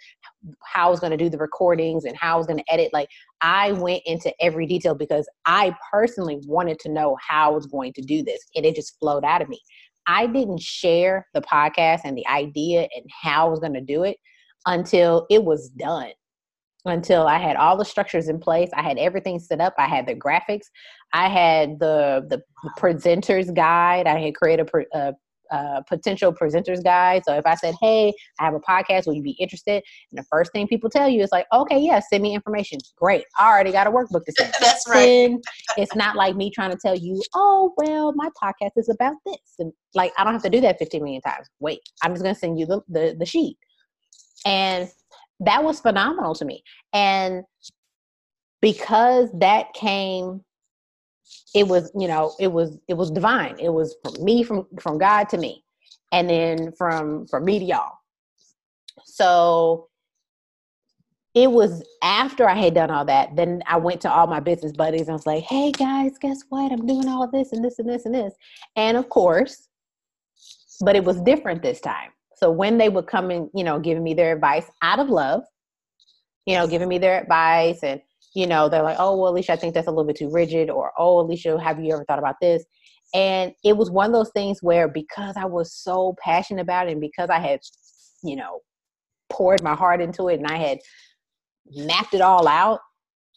how 0.65 0.88
I 0.88 0.91
was 0.91 0.99
going 0.99 1.12
to 1.12 1.17
do 1.17 1.30
the 1.30 1.38
recordings 1.38 2.04
and 2.04 2.17
how 2.17 2.36
I 2.36 2.38
was 2.38 2.47
going 2.47 2.60
to 2.60 2.73
edit. 2.73 2.91
Like 2.91 3.08
I 3.39 3.71
went 3.71 4.01
into 4.06 4.34
every 4.41 4.67
detail 4.67 4.93
because 4.93 5.30
I 5.45 5.73
personally 5.91 6.41
wanted 6.45 6.80
to 6.80 6.89
know 6.89 7.17
how 7.25 7.51
I 7.51 7.54
was 7.54 7.65
going 7.65 7.93
to 7.93 8.01
do 8.01 8.21
this 8.21 8.41
and 8.56 8.65
it 8.65 8.75
just 8.75 8.99
flowed 8.99 9.23
out 9.23 9.41
of 9.41 9.47
me. 9.47 9.60
I 10.08 10.28
didn't 10.28 10.62
share 10.62 11.28
the 11.34 11.41
podcast 11.41 12.01
and 12.04 12.17
the 12.17 12.28
idea 12.28 12.82
and 12.82 13.06
how 13.10 13.47
I 13.47 13.49
was 13.49 13.60
going 13.60 13.73
to 13.73 13.82
do 13.82 14.04
it 14.04 14.17
until 14.65 15.25
it 15.30 15.43
was 15.43 15.69
done 15.69 16.12
until 16.85 17.27
I 17.27 17.39
had 17.39 17.55
all 17.55 17.77
the 17.77 17.85
structures 17.85 18.29
in 18.29 18.39
place. 18.39 18.69
I 18.75 18.83
had 18.83 18.97
everything 18.97 19.39
set 19.39 19.59
up. 19.59 19.73
I 19.77 19.87
had 19.87 20.05
the 20.05 20.15
graphics. 20.15 20.65
I 21.13 21.29
had 21.29 21.79
the 21.79 22.25
the, 22.29 22.41
presenters 22.79 23.53
guide. 23.53 24.07
I 24.07 24.19
had 24.19 24.35
created 24.35 24.69
a, 24.73 24.97
a, 24.97 25.13
a, 25.51 25.83
potential 25.87 26.33
presenters 26.33 26.83
guide. 26.83 27.23
So 27.25 27.35
if 27.35 27.45
I 27.45 27.55
said, 27.55 27.75
"Hey, 27.81 28.13
I 28.39 28.45
have 28.45 28.53
a 28.53 28.59
podcast. 28.59 29.05
Will 29.05 29.13
you 29.13 29.21
be 29.21 29.35
interested?" 29.39 29.83
and 30.11 30.19
the 30.19 30.25
first 30.31 30.51
thing 30.51 30.67
people 30.67 30.89
tell 30.89 31.09
you 31.09 31.21
is 31.21 31.31
like, 31.31 31.47
"Okay, 31.53 31.79
yeah, 31.79 31.99
send 31.99 32.23
me 32.23 32.33
information." 32.33 32.79
Great. 32.97 33.25
I 33.37 33.49
already 33.49 33.71
got 33.71 33.87
a 33.87 33.91
workbook 33.91 34.25
to 34.25 34.31
send. 34.37 34.53
That's 34.59 34.87
right. 34.87 35.35
it's 35.77 35.95
not 35.95 36.15
like 36.15 36.35
me 36.35 36.49
trying 36.49 36.71
to 36.71 36.77
tell 36.77 36.95
you, 36.95 37.21
"Oh, 37.33 37.73
well, 37.77 38.13
my 38.15 38.29
podcast 38.41 38.71
is 38.77 38.89
about 38.89 39.15
this," 39.25 39.55
and 39.59 39.71
like 39.93 40.11
I 40.17 40.23
don't 40.23 40.33
have 40.33 40.43
to 40.43 40.49
do 40.49 40.61
that 40.61 40.79
15 40.79 41.03
million 41.03 41.21
times. 41.21 41.47
Wait, 41.59 41.79
I'm 42.03 42.13
just 42.13 42.23
gonna 42.23 42.35
send 42.35 42.59
you 42.59 42.65
the, 42.65 42.81
the, 42.87 43.15
the 43.17 43.25
sheet. 43.25 43.57
And 44.45 44.89
that 45.41 45.63
was 45.63 45.79
phenomenal 45.79 46.33
to 46.35 46.45
me. 46.45 46.63
And 46.93 47.43
because 48.61 49.29
that 49.33 49.73
came 49.73 50.41
it 51.53 51.67
was 51.67 51.91
you 51.97 52.07
know 52.07 52.33
it 52.39 52.51
was 52.51 52.77
it 52.87 52.95
was 52.95 53.11
divine. 53.11 53.55
It 53.59 53.69
was 53.69 53.95
from 54.03 54.23
me 54.23 54.43
from 54.43 54.67
from 54.79 54.97
god 54.97 55.29
to 55.29 55.37
me 55.37 55.63
and 56.11 56.29
then 56.29 56.71
from 56.77 57.27
from 57.27 57.45
me 57.45 57.59
to 57.59 57.65
y'all. 57.65 57.97
So 59.05 59.89
it 61.33 61.51
was 61.51 61.83
after 62.01 62.47
i 62.47 62.55
had 62.55 62.73
done 62.73 62.89
all 62.89 63.03
that 63.03 63.35
then 63.35 63.61
i 63.67 63.75
went 63.75 63.99
to 63.99 64.09
all 64.09 64.25
my 64.25 64.39
business 64.39 64.71
buddies 64.71 65.01
and 65.01 65.09
I 65.09 65.13
was 65.13 65.25
like 65.25 65.43
hey 65.43 65.71
guys 65.71 66.17
guess 66.19 66.41
what? 66.49 66.71
I'm 66.71 66.85
doing 66.85 67.07
all 67.07 67.29
this 67.29 67.51
and 67.51 67.63
this 67.63 67.79
and 67.79 67.89
this 67.89 68.05
and 68.05 68.15
this. 68.15 68.33
And 68.75 68.97
of 68.97 69.09
course 69.09 69.67
but 70.81 70.95
it 70.95 71.03
was 71.03 71.19
different 71.21 71.61
this 71.61 71.81
time 71.81 72.11
so 72.35 72.51
when 72.51 72.77
they 72.77 72.89
would 72.89 73.07
come 73.07 73.31
and, 73.31 73.49
you 73.53 73.63
know, 73.63 73.79
giving 73.79 74.03
me 74.03 74.13
their 74.13 74.33
advice 74.33 74.69
out 74.81 74.99
of 74.99 75.09
love, 75.09 75.43
you 76.45 76.55
know, 76.55 76.67
giving 76.67 76.87
me 76.87 76.97
their 76.97 77.21
advice 77.21 77.79
and, 77.83 78.01
you 78.33 78.47
know, 78.47 78.67
they're 78.67 78.83
like, 78.83 78.97
oh, 78.99 79.17
well, 79.17 79.31
Alicia, 79.31 79.53
I 79.53 79.55
think 79.55 79.73
that's 79.73 79.87
a 79.87 79.91
little 79.91 80.05
bit 80.05 80.17
too 80.17 80.29
rigid, 80.29 80.69
or 80.69 80.91
oh, 80.97 81.21
Alicia, 81.21 81.59
have 81.59 81.79
you 81.79 81.93
ever 81.93 82.03
thought 82.05 82.19
about 82.19 82.35
this? 82.41 82.65
And 83.13 83.53
it 83.63 83.77
was 83.77 83.89
one 83.89 84.07
of 84.07 84.13
those 84.13 84.31
things 84.31 84.61
where 84.61 84.87
because 84.87 85.35
I 85.37 85.45
was 85.45 85.73
so 85.73 86.15
passionate 86.21 86.61
about 86.61 86.87
it 86.87 86.91
and 86.91 87.01
because 87.01 87.29
I 87.29 87.39
had, 87.39 87.61
you 88.23 88.35
know, 88.35 88.59
poured 89.29 89.63
my 89.63 89.73
heart 89.73 90.01
into 90.01 90.27
it 90.27 90.39
and 90.39 90.47
I 90.47 90.57
had 90.57 90.79
mapped 91.71 92.13
it 92.13 92.21
all 92.21 92.47
out, 92.47 92.81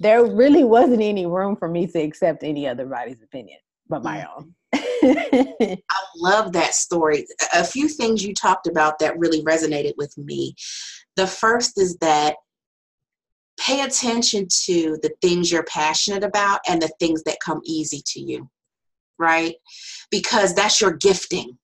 there 0.01 0.25
really 0.25 0.65
wasn't 0.65 1.03
any 1.03 1.27
room 1.27 1.57
for 1.57 1.69
me 1.69 1.87
to 1.87 2.01
accept 2.01 2.43
any 2.43 2.67
other 2.67 2.87
body's 2.87 3.23
opinion 3.23 3.59
but 3.89 4.03
my 4.03 4.19
mm. 4.19 4.29
own. 4.37 4.55
I 4.75 5.79
love 6.17 6.53
that 6.53 6.75
story. 6.75 7.27
A 7.55 7.65
few 7.65 7.89
things 7.89 8.25
you 8.25 8.35
talked 8.35 8.67
about 8.67 8.99
that 8.99 9.19
really 9.19 9.43
resonated 9.43 9.95
with 9.97 10.17
me. 10.19 10.55
The 11.17 11.27
first 11.27 11.81
is 11.81 11.97
that 11.99 12.37
pay 13.59 13.83
attention 13.83 14.47
to 14.67 14.99
the 15.03 15.11
things 15.21 15.51
you're 15.51 15.65
passionate 15.65 16.25
about 16.25 16.61
and 16.69 16.81
the 16.81 16.93
things 17.01 17.23
that 17.25 17.39
come 17.45 17.61
easy 17.65 18.03
to 18.07 18.21
you 18.21 18.49
right 19.19 19.57
because 20.11 20.55
that's 20.55 20.81
your 20.81 20.93
gifting 20.93 21.59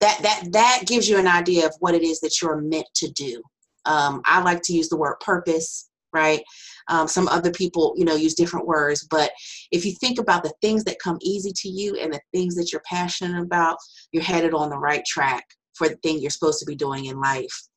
that 0.00 0.18
that 0.22 0.44
that 0.52 0.82
gives 0.86 1.08
you 1.08 1.18
an 1.18 1.26
idea 1.26 1.66
of 1.66 1.74
what 1.80 1.94
it 1.94 2.02
is 2.02 2.20
that 2.20 2.40
you're 2.40 2.60
meant 2.60 2.86
to 2.94 3.10
do 3.10 3.42
um, 3.84 4.22
i 4.24 4.40
like 4.40 4.62
to 4.62 4.72
use 4.72 4.88
the 4.88 4.96
word 4.96 5.16
purpose 5.20 5.90
right 6.12 6.42
um, 6.88 7.06
some 7.08 7.28
other 7.28 7.50
people 7.50 7.94
you 7.96 8.04
know 8.04 8.14
use 8.16 8.34
different 8.34 8.66
words 8.66 9.06
but 9.10 9.30
if 9.70 9.84
you 9.84 9.92
think 9.92 10.18
about 10.18 10.42
the 10.42 10.52
things 10.60 10.84
that 10.84 10.98
come 10.98 11.18
easy 11.22 11.52
to 11.54 11.68
you 11.68 11.96
and 11.96 12.12
the 12.12 12.20
things 12.32 12.54
that 12.54 12.70
you're 12.72 12.82
passionate 12.86 13.40
about 13.40 13.76
you're 14.12 14.22
headed 14.22 14.54
on 14.54 14.70
the 14.70 14.78
right 14.78 15.04
track 15.04 15.44
for 15.74 15.88
the 15.88 15.96
thing 15.96 16.20
you're 16.20 16.30
supposed 16.30 16.58
to 16.58 16.66
be 16.66 16.74
doing 16.74 17.06
in 17.06 17.18
life. 17.18 17.68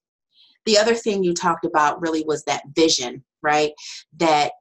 The 0.66 0.78
other 0.78 0.96
thing 0.96 1.24
you 1.24 1.34
talked 1.34 1.64
about 1.64 2.02
really 2.02 2.26
was 2.26 2.44
that 2.44 2.64
vision 2.76 3.24
right? 3.46 3.72
That 4.18 4.52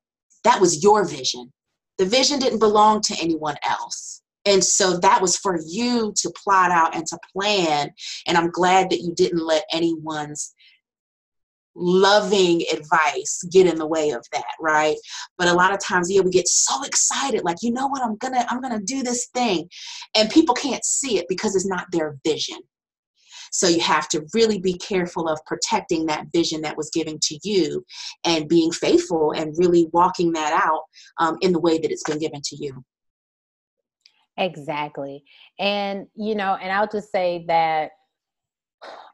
that 0.45 0.61
was 0.61 0.83
your 0.83 1.05
vision. 1.05 1.53
The 1.99 2.05
vision 2.05 2.39
didn't 2.39 2.59
belong 2.59 3.01
to 3.03 3.17
anyone 3.21 3.57
else. 3.67 4.21
And 4.45 4.63
so 4.63 4.99
that 4.99 5.23
was 5.23 5.39
for 5.39 5.59
you 5.67 6.13
to 6.17 6.33
plot 6.45 6.71
out 6.71 6.95
and 6.95 7.07
to 7.07 7.19
plan. 7.33 7.91
And 8.27 8.37
i'm 8.37 8.51
glad 8.51 8.91
that 8.91 9.01
you 9.01 9.15
didn't 9.15 9.45
let 9.45 9.65
anyone's 9.73 10.55
loving 11.77 12.63
advice 12.73 13.43
get 13.51 13.67
in 13.67 13.77
the 13.77 13.87
way 13.87 14.11
of 14.11 14.25
that 14.33 14.45
right? 14.61 14.97
But 15.39 15.49
a 15.49 15.55
lot 15.55 15.73
of 15.73 15.85
times 15.85 16.11
yeah 16.11 16.21
we 16.21 16.31
get 16.31 16.49
so 16.49 16.83
excited 16.85 17.45
like 17.45 17.59
you 17.63 17.73
know 17.73 17.87
what? 17.87 18.03
I'm 18.03 18.17
gonna 18.17 18.47
i'm 18.49 18.61
gonna 18.61 18.81
do 18.81 19.03
this 19.03 19.27
thing 19.35 19.69
and 20.17 20.31
people 20.31 20.55
can't 20.55 20.85
see 20.85 21.19
it 21.19 21.27
because 21.29 21.57
it's 21.57 21.67
not 21.67 21.87
their 21.91 22.17
vision. 22.25 22.59
So 23.53 23.69
you 23.69 23.81
have 23.81 24.09
to 24.09 24.27
really 24.35 24.59
be 24.59 24.75
careful 24.75 25.29
of 25.29 25.39
protecting 25.47 26.07
that 26.07 26.27
vision 26.33 26.61
that 26.63 26.77
was 26.77 26.91
given 26.91 27.21
to 27.23 27.39
you 27.45 27.85
and 28.25 28.49
being 28.49 28.73
faithful 28.73 29.31
and 29.31 29.55
really 29.57 29.89
walking 29.93 30.33
that 30.33 30.53
out 30.53 30.83
um, 31.21 31.39
in 31.41 31.53
the 31.53 31.61
way 31.61 31.79
that 31.79 31.93
it's 31.93 32.03
been 32.03 32.19
given 32.19 32.41
to 32.43 32.57
you. 32.57 32.85
Exactly. 34.37 35.23
And 35.61 36.09
you 36.17 36.35
know 36.35 36.59
and 36.61 36.73
i'll 36.73 36.89
just 36.89 37.13
say 37.13 37.45
that 37.47 37.93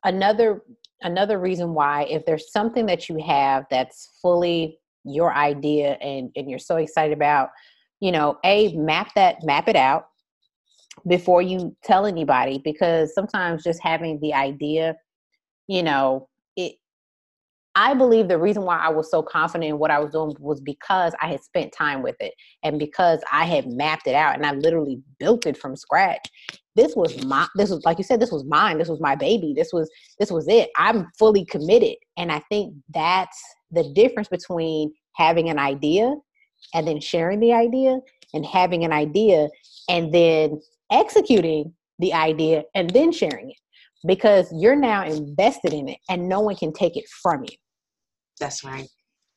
another 0.05 0.63
another 1.03 1.39
reason 1.39 1.75
why 1.75 2.05
if 2.05 2.25
there's 2.27 2.53
something 2.53 2.87
that 2.87 3.09
you 3.09 3.19
have 3.25 3.65
that's 3.71 4.19
fully 4.21 4.79
your 5.05 5.35
idea 5.35 5.93
and 5.95 6.31
and 6.37 6.51
you're 6.51 6.59
so 6.59 6.77
excited 6.77 7.17
about 7.17 7.49
you 8.01 8.13
know 8.13 8.39
a 8.45 8.75
map 8.77 9.11
that 9.15 9.37
map 9.43 9.69
it 9.69 9.77
out 9.77 10.07
before 11.07 11.41
you 11.41 11.75
tell 11.83 12.05
anybody 12.05 12.61
because 12.63 13.15
sometimes 13.15 13.65
just 13.65 13.81
having 13.83 14.21
the 14.21 14.35
idea 14.35 14.95
you 15.69 15.83
know 15.83 16.29
it 16.57 16.75
I 17.77 17.95
believe 17.95 18.29
the 18.29 18.39
reason 18.39 18.65
why 18.65 18.79
I 18.79 18.89
was 18.89 19.11
so 19.11 19.23
confident 19.23 19.71
in 19.71 19.79
what 19.79 19.93
I 19.93 20.01
was 20.01 20.11
doing 20.11 20.35
was 20.41 20.61
because 20.61 21.15
I 21.21 21.29
had 21.29 21.43
spent 21.43 21.73
time 21.73 22.03
with 22.03 22.17
it 22.21 22.35
and 22.65 22.79
because 22.79 23.23
I 23.33 23.45
had 23.45 23.69
mapped 23.69 24.09
it 24.09 24.15
out 24.15 24.35
and 24.35 24.45
I 24.45 24.53
literally 24.53 25.01
built 25.19 25.47
it 25.47 25.57
from 25.57 25.77
scratch 25.77 26.29
this 26.81 26.97
was 26.97 27.23
my 27.25 27.47
this 27.57 27.71
was 27.71 27.85
like 27.85 27.99
you 27.99 28.05
said 28.05 28.21
this 28.21 28.33
was 28.33 28.45
mine 28.45 28.79
this 28.79 28.89
was 28.89 29.01
my 29.01 29.15
baby 29.15 29.53
this 29.55 29.73
was 29.73 29.91
this 30.19 30.31
was 30.31 30.49
it. 30.49 30.71
I'm 30.77 31.09
fully 31.19 31.45
committed. 31.45 31.97
And 32.17 32.33
i 32.33 32.41
think 32.51 32.75
that's 32.93 33.41
the 33.71 33.93
difference 33.95 34.29
between 34.29 34.93
having 35.15 35.51
an 35.51 35.59
idea 35.59 36.15
and 36.75 36.89
then 36.89 37.01
sharing 37.01 37.41
the 37.41 37.53
idea 37.53 37.99
and 38.33 38.47
having 38.47 38.85
an 38.85 38.93
idea 38.93 39.49
and 39.89 40.13
then 40.15 40.61
executing 40.91 41.73
the 41.99 42.13
idea 42.15 42.65
and 42.75 42.91
then 42.91 43.13
sharing 43.13 43.51
it. 43.51 43.57
Because 44.07 44.51
you're 44.53 44.77
now 44.77 45.05
invested 45.05 45.75
in 45.75 45.89
it 45.89 45.99
and 46.09 46.29
no 46.29 46.41
one 46.41 46.57
can 46.57 46.73
take 46.73 46.97
it 46.97 47.05
from 47.23 47.45
you. 47.45 47.57
That's 48.39 48.65
right. 48.65 48.89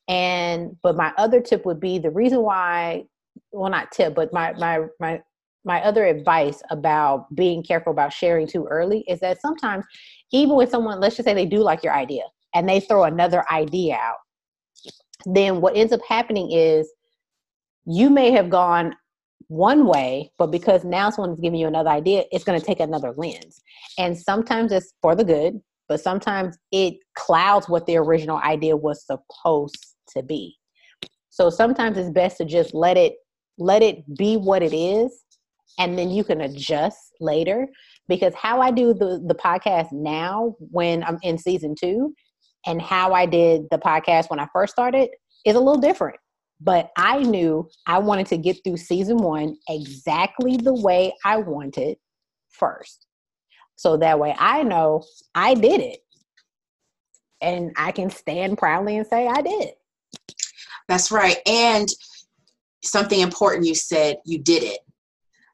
And 0.08 0.78
but 0.82 0.96
my 0.96 1.12
other 1.18 1.42
tip 1.42 1.66
would 1.66 1.82
be 1.82 2.00
the 2.00 2.12
reason 2.12 2.42
why 2.42 3.04
well 3.52 3.70
not 3.70 3.92
tip 3.92 4.16
but 4.16 4.32
my 4.32 4.54
my 4.54 4.86
my 5.00 5.22
my 5.66 5.82
other 5.82 6.06
advice 6.06 6.62
about 6.70 7.34
being 7.36 7.64
careful 7.64 7.92
about 7.92 8.12
sharing 8.12 8.48
too 8.48 8.66
early 8.70 9.04
is 9.08 9.20
that 9.20 9.42
sometimes 9.42 9.86
even 10.32 10.56
with 10.56 10.70
someone 10.70 11.00
let's 11.00 11.16
just 11.16 11.26
say 11.26 11.34
they 11.34 11.46
do 11.46 11.60
like 11.60 11.84
your 11.84 11.94
idea 11.94 12.24
and 12.54 12.68
they 12.68 12.80
throw 12.80 13.04
another 13.04 13.44
idea 13.52 13.96
out 13.96 14.18
then 15.26 15.62
what 15.62 15.76
ends 15.76 15.94
up 15.94 16.02
happening 16.08 16.52
is 16.52 16.92
you 17.86 18.10
may 18.10 18.32
have 18.32 18.50
gone 18.50 18.96
one 19.48 19.86
way 19.86 20.32
but 20.38 20.48
because 20.48 20.84
now 20.84 21.10
someone's 21.10 21.40
giving 21.40 21.60
you 21.60 21.68
another 21.68 21.90
idea 21.90 22.24
it's 22.32 22.44
going 22.44 22.60
to 22.60 22.66
take 22.66 22.80
another 22.80 23.14
lens. 23.18 23.62
And 23.98 24.18
sometimes 24.18 24.72
it's 24.72 24.94
for 25.02 25.16
the 25.16 25.24
good 25.24 25.60
but 25.90 26.00
sometimes 26.00 26.58
it 26.72 26.96
clouds 27.16 27.68
what 27.70 27.86
the 27.86 27.98
original 27.98 28.38
idea 28.38 28.76
was 28.76 29.06
supposed 29.06 29.96
to 30.16 30.24
be. 30.24 30.56
So 31.30 31.50
sometimes 31.50 31.98
it's 31.98 32.10
best 32.10 32.38
to 32.38 32.46
just 32.46 32.74
let 32.74 32.98
it 32.98 33.16
let 33.58 33.84
it 33.84 34.04
be 34.18 34.38
what 34.38 34.64
it 34.64 34.74
is 34.74 35.24
and 35.80 35.98
then 35.98 36.10
you 36.10 36.24
can 36.24 36.42
adjust 36.42 36.98
later. 37.20 37.68
Because 38.08 38.34
how 38.36 38.62
i 38.62 38.70
do 38.70 38.94
the, 38.94 39.24
the 39.26 39.36
podcast 39.36 39.92
now 39.92 40.56
when 40.60 41.04
i'm 41.04 41.18
in 41.22 41.38
season 41.38 41.74
two 41.80 42.14
and 42.66 42.82
how 42.82 43.14
i 43.14 43.26
did 43.26 43.64
the 43.72 43.78
podcast 43.78 44.30
when 44.30 44.40
i 44.40 44.48
first 44.52 44.74
started 44.74 45.10
is 45.46 45.56
a 45.56 45.60
little 45.60 45.80
different. 45.82 46.18
But 46.60 46.92
i 46.98 47.20
knew 47.20 47.70
i 47.88 47.98
wanted 48.00 48.28
to 48.28 48.38
get 48.38 48.58
through 48.64 48.78
season 48.78 49.18
one 49.18 49.56
exactly 49.70 50.58
the 50.58 50.74
way 50.74 51.14
i 51.24 51.38
wanted 51.38 51.98
first. 52.50 53.08
So 53.76 53.98
that 53.98 54.20
way 54.20 54.36
i 54.38 54.64
know 54.64 55.04
i 55.34 55.54
did 55.54 55.80
it. 55.80 56.00
And 57.42 57.72
i 57.78 57.92
can 57.94 58.10
stand 58.10 58.58
proudly 58.58 58.98
and 58.98 59.08
say 59.08 59.28
i 59.28 59.42
did. 59.42 59.70
That's 60.90 61.10
right. 61.10 61.38
And 61.48 61.88
something 62.84 63.22
important 63.22 63.66
you 63.66 63.76
said 63.76 64.18
you 64.26 64.38
did 64.38 64.62
it 64.64 64.80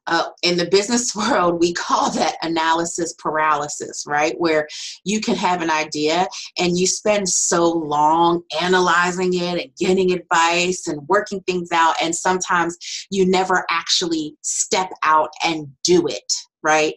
uh, 0.10 0.30
in 0.43 0.58
the 0.58 0.65
business 0.65 1.15
world, 1.15 1.60
we 1.60 1.74
call 1.74 2.12
that 2.12 2.36
analysis 2.41 3.13
paralysis, 3.13 4.06
right? 4.08 4.36
Where 4.38 4.67
you 5.04 5.22
can 5.22 5.36
have 5.36 5.62
an 5.62 5.69
idea 5.69 6.28
and 6.58 6.78
you 6.78 6.88
spend 6.88 7.30
so 7.30 7.69
long 7.69 8.43
analyzing 8.62 9.34
it 9.34 9.62
and 9.62 9.72
getting 9.78 10.12
advice 10.12 10.88
and 10.88 11.08
working 11.08 11.41
things 11.41 11.72
out, 11.72 11.95
and 12.02 12.15
sometimes 12.15 12.78
you 13.12 13.26
never 13.26 13.65
actually 13.69 14.36
step 14.41 14.91
out 15.04 15.30
and 15.43 15.67
do 15.84 16.08
it 16.08 16.34
right? 16.63 16.93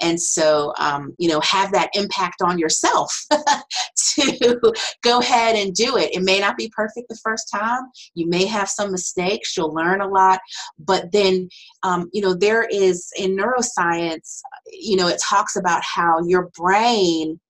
And 0.00 0.20
so, 0.20 0.72
um, 0.78 1.14
you 1.18 1.28
know, 1.28 1.40
have 1.40 1.72
that 1.72 1.90
impact 1.94 2.42
on 2.42 2.58
yourself 2.58 3.12
to 3.96 4.72
go 5.02 5.20
ahead 5.20 5.56
and 5.56 5.74
do 5.74 5.96
it. 5.96 6.14
It 6.14 6.22
may 6.22 6.40
not 6.40 6.56
be 6.56 6.70
perfect 6.74 7.08
the 7.08 7.18
first 7.22 7.50
time. 7.52 7.82
You 8.14 8.28
may 8.28 8.46
have 8.46 8.68
some 8.68 8.92
mistakes. 8.92 9.56
You'll 9.56 9.74
learn 9.74 10.00
a 10.00 10.08
lot. 10.08 10.40
But 10.78 11.12
then, 11.12 11.48
um, 11.82 12.10
you 12.12 12.22
know, 12.22 12.34
there 12.34 12.64
is 12.64 13.10
in 13.18 13.36
neuroscience, 13.36 14.40
you 14.70 14.96
know, 14.96 15.08
it 15.08 15.20
talks 15.22 15.56
about 15.56 15.82
how 15.82 16.24
your 16.26 16.50
brain 16.56 17.40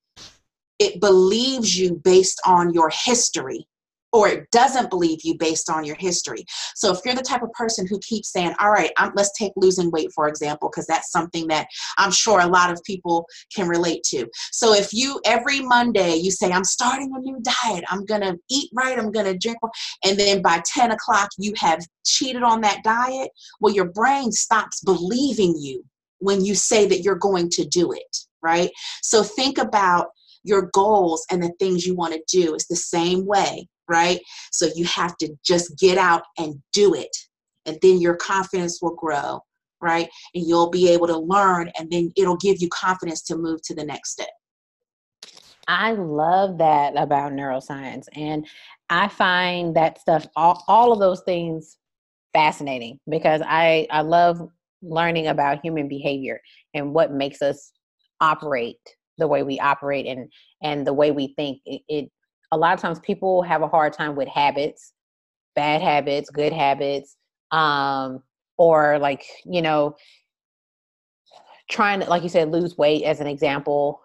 it 0.79 1.01
believes 1.01 1.79
you 1.79 1.95
based 1.95 2.39
on 2.45 2.75
your 2.75 2.91
history 2.91 3.67
or 4.17 4.29
it 4.29 4.51
doesn't 4.51 4.89
believe 4.89 5.19
you 5.25 5.37
based 5.37 5.69
on 5.69 5.85
your 5.85 5.97
history. 5.97 6.43
So 6.75 6.91
if 6.91 7.01
you're 7.05 7.15
the 7.15 7.21
type 7.21 7.43
of 7.43 7.53
person 7.53 7.87
who 7.87 7.99
keeps 7.99 8.33
saying, 8.33 8.55
all 8.59 8.71
right, 8.71 8.91
I'm, 8.97 9.13
let's 9.15 9.31
take 9.37 9.53
losing 9.57 9.91
weight, 9.91 10.11
for 10.15 10.27
example, 10.27 10.71
because 10.71 10.87
that's 10.87 11.13
something 11.13 11.47
that 11.49 11.67
I'm 11.99 12.11
sure 12.11 12.41
a 12.41 12.47
lot 12.47 12.73
of 12.73 12.83
people 12.83 13.27
can 13.55 13.69
relate 13.69 14.03
to. 14.05 14.27
So 14.53 14.73
if 14.73 14.95
you 14.95 15.21
every 15.27 15.61
Monday 15.61 16.15
you 16.15 16.31
say, 16.31 16.51
I'm 16.51 16.65
starting 16.65 17.13
a 17.15 17.21
new 17.21 17.39
diet, 17.43 17.85
I'm 17.89 18.07
going 18.07 18.23
to 18.23 18.39
eat 18.51 18.71
right, 18.73 18.99
I'm 18.99 19.13
going 19.13 19.27
to 19.27 19.37
drink, 19.37 19.59
and 20.03 20.19
then 20.19 20.41
by 20.41 20.63
10 20.65 20.93
o'clock 20.93 21.29
you 21.37 21.53
have 21.59 21.81
cheated 22.07 22.43
on 22.43 22.63
that 22.63 22.83
diet, 22.85 23.29
well, 23.61 23.75
your 23.75 23.91
brain 23.91 24.33
stops 24.33 24.81
believing 24.81 25.55
you 25.59 25.85
when 26.21 26.43
you 26.43 26.55
say 26.55 26.87
that 26.87 27.03
you're 27.03 27.17
going 27.17 27.51
to 27.51 27.67
do 27.67 27.93
it, 27.93 28.17
right? 28.43 28.71
So 29.03 29.23
think 29.23 29.59
about 29.59 30.07
your 30.43 30.71
goals 30.73 31.27
and 31.31 31.43
the 31.43 31.53
things 31.59 31.85
you 31.85 31.95
want 31.95 32.15
to 32.15 32.23
do. 32.29 32.55
It's 32.55 32.69
the 32.69 32.77
same 32.77 33.27
way 33.27 33.69
right? 33.89 34.21
So 34.53 34.69
you 34.75 34.85
have 34.87 35.17
to 35.19 35.35
just 35.45 35.79
get 35.79 35.99
out 35.99 36.23
and 36.39 36.61
do 36.73 36.95
it. 36.95 37.15
And 37.67 37.79
then 37.83 38.01
your 38.01 38.17
confidence 38.17 38.81
will 38.81 38.95
grow, 38.95 39.41
right? 39.81 40.09
And 40.35 40.47
you'll 40.47 40.71
be 40.71 40.89
able 40.91 41.07
to 41.09 41.19
learn, 41.19 41.71
and 41.79 41.91
then 41.91 42.13
it'll 42.17 42.37
give 42.37 42.61
you 42.61 42.69
confidence 42.69 43.23
to 43.23 43.37
move 43.37 43.61
to 43.63 43.75
the 43.75 43.85
next 43.85 44.11
step. 44.13 44.29
I 45.69 45.93
love 45.93 46.59
that 46.59 46.97
about 46.97 47.33
neuroscience. 47.33 48.07
And 48.15 48.47
I 48.89 49.09
find 49.09 49.75
that 49.75 50.01
stuff, 50.01 50.27
all, 50.37 50.63
all 50.69 50.93
of 50.93 51.01
those 51.01 51.23
things 51.23 51.77
fascinating 52.33 53.01
because 53.09 53.43
I, 53.45 53.89
I 53.91 54.03
love 54.03 54.49
learning 54.83 55.27
about 55.27 55.61
human 55.65 55.89
behavior 55.89 56.41
and 56.75 56.95
what 56.95 57.13
makes 57.13 57.43
us 57.43 57.73
operate 58.21 58.79
the 59.19 59.27
way 59.27 59.43
we 59.43 59.59
operate 59.59 60.07
and 60.07 60.31
and 60.63 60.87
the 60.87 60.93
way 60.93 61.11
we 61.11 61.29
think 61.37 61.61
it, 61.65 61.83
it 61.89 62.11
a 62.57 62.59
lot 62.59 62.75
of 62.75 62.81
times 62.81 62.99
people 63.01 63.43
have 63.43 63.63
a 63.63 63.69
hard 63.69 63.93
time 63.93 64.17
with 64.17 64.29
habits, 64.29 64.93
bad 65.55 65.83
habits, 65.83 66.31
good 66.31 66.53
habits, 66.53 67.17
um, 67.53 68.23
or 68.57 68.99
like, 68.99 69.25
you 69.45 69.61
know, 69.61 69.95
trying 71.71 72.01
to, 72.01 72.07
like 72.09 72.23
you 72.23 72.29
said, 72.29 72.51
lose 72.51 72.79
weight 72.79 73.05
as 73.05 73.21
an 73.21 73.27
example. 73.27 74.01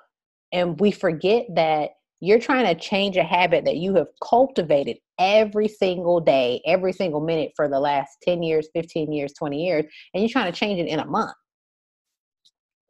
And 0.52 0.80
we 0.80 0.92
forget 0.92 1.46
that 1.56 1.92
you're 2.20 2.40
trying 2.40 2.66
to 2.66 2.80
change 2.80 3.16
a 3.16 3.24
habit 3.24 3.64
that 3.66 3.78
you 3.78 3.96
have 3.96 4.08
cultivated 4.22 4.98
every 5.18 5.70
single 5.70 6.20
day, 6.20 6.62
every 6.66 6.92
single 6.92 7.22
minute 7.22 7.54
for 7.56 7.70
the 7.70 7.80
last 7.80 8.18
10 8.24 8.44
years, 8.44 8.68
15 8.74 9.14
years, 9.14 9.34
20 9.34 9.64
years, 9.64 9.86
and 10.14 10.22
you're 10.22 10.30
trying 10.30 10.52
to 10.52 10.58
change 10.58 10.80
it 10.80 10.88
in 10.88 11.00
a 11.00 11.06
month. 11.06 11.32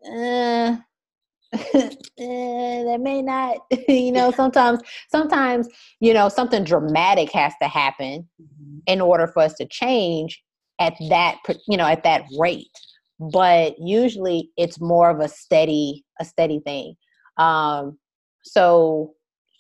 Uh, 0.04 0.78
that 2.18 3.00
may 3.02 3.22
not 3.22 3.58
you 3.90 4.12
know 4.12 4.32
sometimes 4.32 4.80
sometimes 5.10 5.68
you 6.00 6.14
know 6.14 6.30
something 6.30 6.64
dramatic 6.64 7.30
has 7.32 7.54
to 7.62 7.68
happen 7.68 8.28
mm-hmm. 8.42 8.78
in 8.86 9.02
order 9.02 9.28
for 9.28 9.42
us 9.42 9.54
to 9.56 9.68
change 9.68 10.42
at 10.80 10.96
that 11.10 11.38
you 11.68 11.78
know 11.78 11.88
at 11.88 12.04
that 12.04 12.24
rate. 12.40 12.68
But 13.20 13.76
usually 13.80 14.50
it's 14.58 14.82
more 14.82 15.10
of 15.10 15.20
a 15.20 15.28
steady 15.28 16.04
a 16.20 16.26
steady 16.26 16.60
thing. 16.66 16.96
Um 17.38 17.98
so 18.44 19.14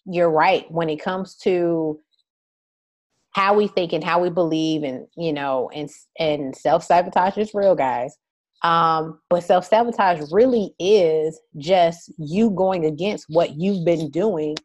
you're 0.05 0.31
right. 0.31 0.69
When 0.71 0.89
it 0.89 1.01
comes 1.01 1.35
to 1.43 1.99
how 3.33 3.53
we 3.53 3.67
think 3.67 3.93
and 3.93 4.03
how 4.03 4.19
we 4.19 4.29
believe 4.29 4.83
and 4.83 5.07
you 5.15 5.31
know 5.31 5.69
and 5.73 5.89
and 6.19 6.55
self-sabotage 6.55 7.37
is 7.37 7.53
real 7.53 7.75
guys 7.75 8.17
um 8.63 9.19
but 9.29 9.43
self-sabotage 9.43 10.21
really 10.31 10.73
is 10.79 11.39
just 11.57 12.11
you 12.17 12.51
going 12.51 12.85
against 12.85 13.25
what 13.29 13.59
you've 13.59 13.83
been 13.85 14.09
doing 14.11 14.55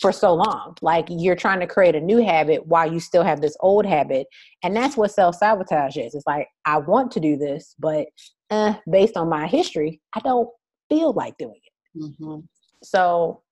for 0.00 0.12
so 0.12 0.32
long. 0.32 0.76
Like 0.80 1.06
you're 1.10 1.36
trying 1.36 1.60
to 1.60 1.66
create 1.66 1.94
a 1.94 2.00
new 2.00 2.24
habit 2.24 2.66
while 2.66 2.90
you 2.90 3.00
still 3.00 3.22
have 3.22 3.42
this 3.42 3.56
old 3.60 3.84
habit. 3.84 4.26
And 4.62 4.74
that's 4.74 4.96
what 4.96 5.10
self-sabotage 5.10 5.96
is. 5.98 6.14
It's 6.14 6.26
like 6.26 6.48
i 6.64 6.78
want 6.78 7.10
to 7.12 7.20
do 7.20 7.36
this 7.36 7.74
but 7.78 8.06
eh, 8.50 8.74
based 8.90 9.16
on 9.16 9.28
my 9.28 9.46
history 9.46 10.00
i 10.14 10.20
don't 10.20 10.48
feel 10.88 11.12
like 11.12 11.36
doing 11.38 11.60
it. 11.62 12.02
Mm-hmm. 12.02 12.40
so 12.82 13.42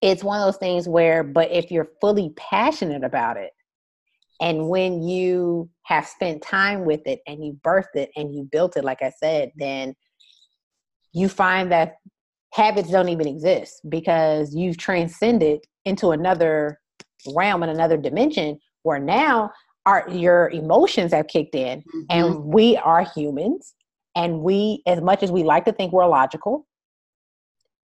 it's 0.00 0.24
one 0.24 0.40
of 0.40 0.46
those 0.46 0.58
things 0.58 0.88
where 0.88 1.22
but 1.22 1.50
if 1.50 1.70
you're 1.70 1.90
fully 2.00 2.32
passionate 2.36 3.04
about 3.04 3.36
it 3.36 3.52
and 4.42 4.68
when 4.68 5.02
you 5.02 5.70
have 5.84 6.06
spent 6.06 6.42
time 6.42 6.84
with 6.84 7.00
it 7.06 7.20
and 7.26 7.44
you 7.44 7.58
birthed 7.64 7.94
it 7.94 8.10
and 8.16 8.34
you 8.34 8.46
built 8.52 8.76
it 8.76 8.84
like 8.84 9.00
i 9.00 9.10
said 9.18 9.50
then 9.56 9.94
you 11.12 11.28
find 11.28 11.72
that 11.72 11.94
habits 12.52 12.90
don't 12.90 13.08
even 13.08 13.26
exist 13.26 13.80
because 13.88 14.54
you've 14.54 14.76
transcended 14.76 15.60
into 15.84 16.10
another 16.10 16.78
realm 17.34 17.62
and 17.62 17.72
another 17.72 17.96
dimension 17.96 18.58
where 18.82 18.98
now 18.98 19.50
our 19.86 20.06
your 20.10 20.50
emotions 20.50 21.12
have 21.12 21.26
kicked 21.28 21.54
in 21.54 21.80
mm-hmm. 21.80 22.02
and 22.10 22.44
we 22.44 22.76
are 22.78 23.06
humans 23.14 23.74
and 24.14 24.40
we 24.40 24.82
as 24.86 25.00
much 25.00 25.22
as 25.22 25.32
we 25.32 25.42
like 25.42 25.64
to 25.64 25.72
think 25.72 25.92
we're 25.92 26.06
logical 26.06 26.66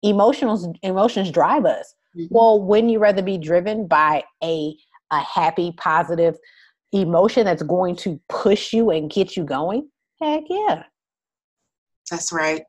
emotions 0.02 0.66
emotions 0.82 1.30
drive 1.30 1.64
us 1.64 1.94
mm-hmm. 2.16 2.26
well 2.30 2.60
wouldn't 2.60 2.92
you 2.92 2.98
rather 2.98 3.22
be 3.22 3.38
driven 3.38 3.86
by 3.86 4.22
a 4.42 4.74
a 5.14 5.22
happy 5.22 5.72
positive 5.76 6.36
emotion 6.92 7.44
that's 7.44 7.62
going 7.62 7.96
to 7.96 8.20
push 8.28 8.72
you 8.72 8.90
and 8.90 9.10
get 9.10 9.36
you 9.36 9.44
going 9.44 9.88
heck 10.20 10.44
yeah 10.48 10.84
that's 12.10 12.32
right 12.32 12.62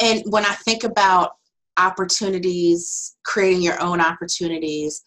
and 0.00 0.22
when 0.26 0.44
i 0.44 0.54
think 0.64 0.84
about 0.84 1.32
opportunities 1.78 3.16
creating 3.24 3.62
your 3.62 3.80
own 3.82 4.00
opportunities 4.00 5.02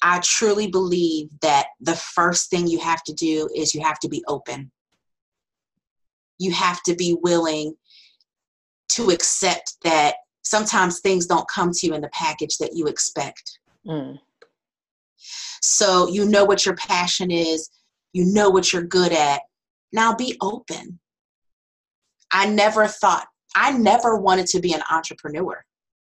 i 0.00 0.18
truly 0.20 0.66
believe 0.66 1.28
that 1.42 1.66
the 1.80 1.96
first 1.96 2.50
thing 2.50 2.66
you 2.66 2.78
have 2.78 3.02
to 3.02 3.12
do 3.12 3.48
is 3.54 3.74
you 3.74 3.82
have 3.82 3.98
to 3.98 4.08
be 4.08 4.24
open 4.26 4.70
you 6.38 6.50
have 6.50 6.82
to 6.82 6.94
be 6.94 7.16
willing 7.22 7.74
to 8.88 9.10
accept 9.10 9.76
that 9.84 10.16
sometimes 10.42 11.00
things 11.00 11.26
don't 11.26 11.48
come 11.48 11.72
to 11.72 11.86
you 11.86 11.94
in 11.94 12.02
the 12.02 12.08
package 12.08 12.58
that 12.58 12.74
you 12.74 12.86
expect. 12.86 13.58
Mm. 13.86 14.18
So 15.62 16.08
you 16.08 16.24
know 16.24 16.44
what 16.44 16.64
your 16.66 16.76
passion 16.76 17.30
is, 17.30 17.70
you 18.12 18.24
know 18.26 18.50
what 18.50 18.72
you're 18.72 18.82
good 18.82 19.12
at. 19.12 19.42
Now 19.92 20.14
be 20.14 20.36
open. 20.40 20.98
I 22.32 22.46
never 22.46 22.86
thought, 22.86 23.26
I 23.54 23.72
never 23.72 24.16
wanted 24.16 24.46
to 24.48 24.60
be 24.60 24.72
an 24.72 24.82
entrepreneur. 24.90 25.62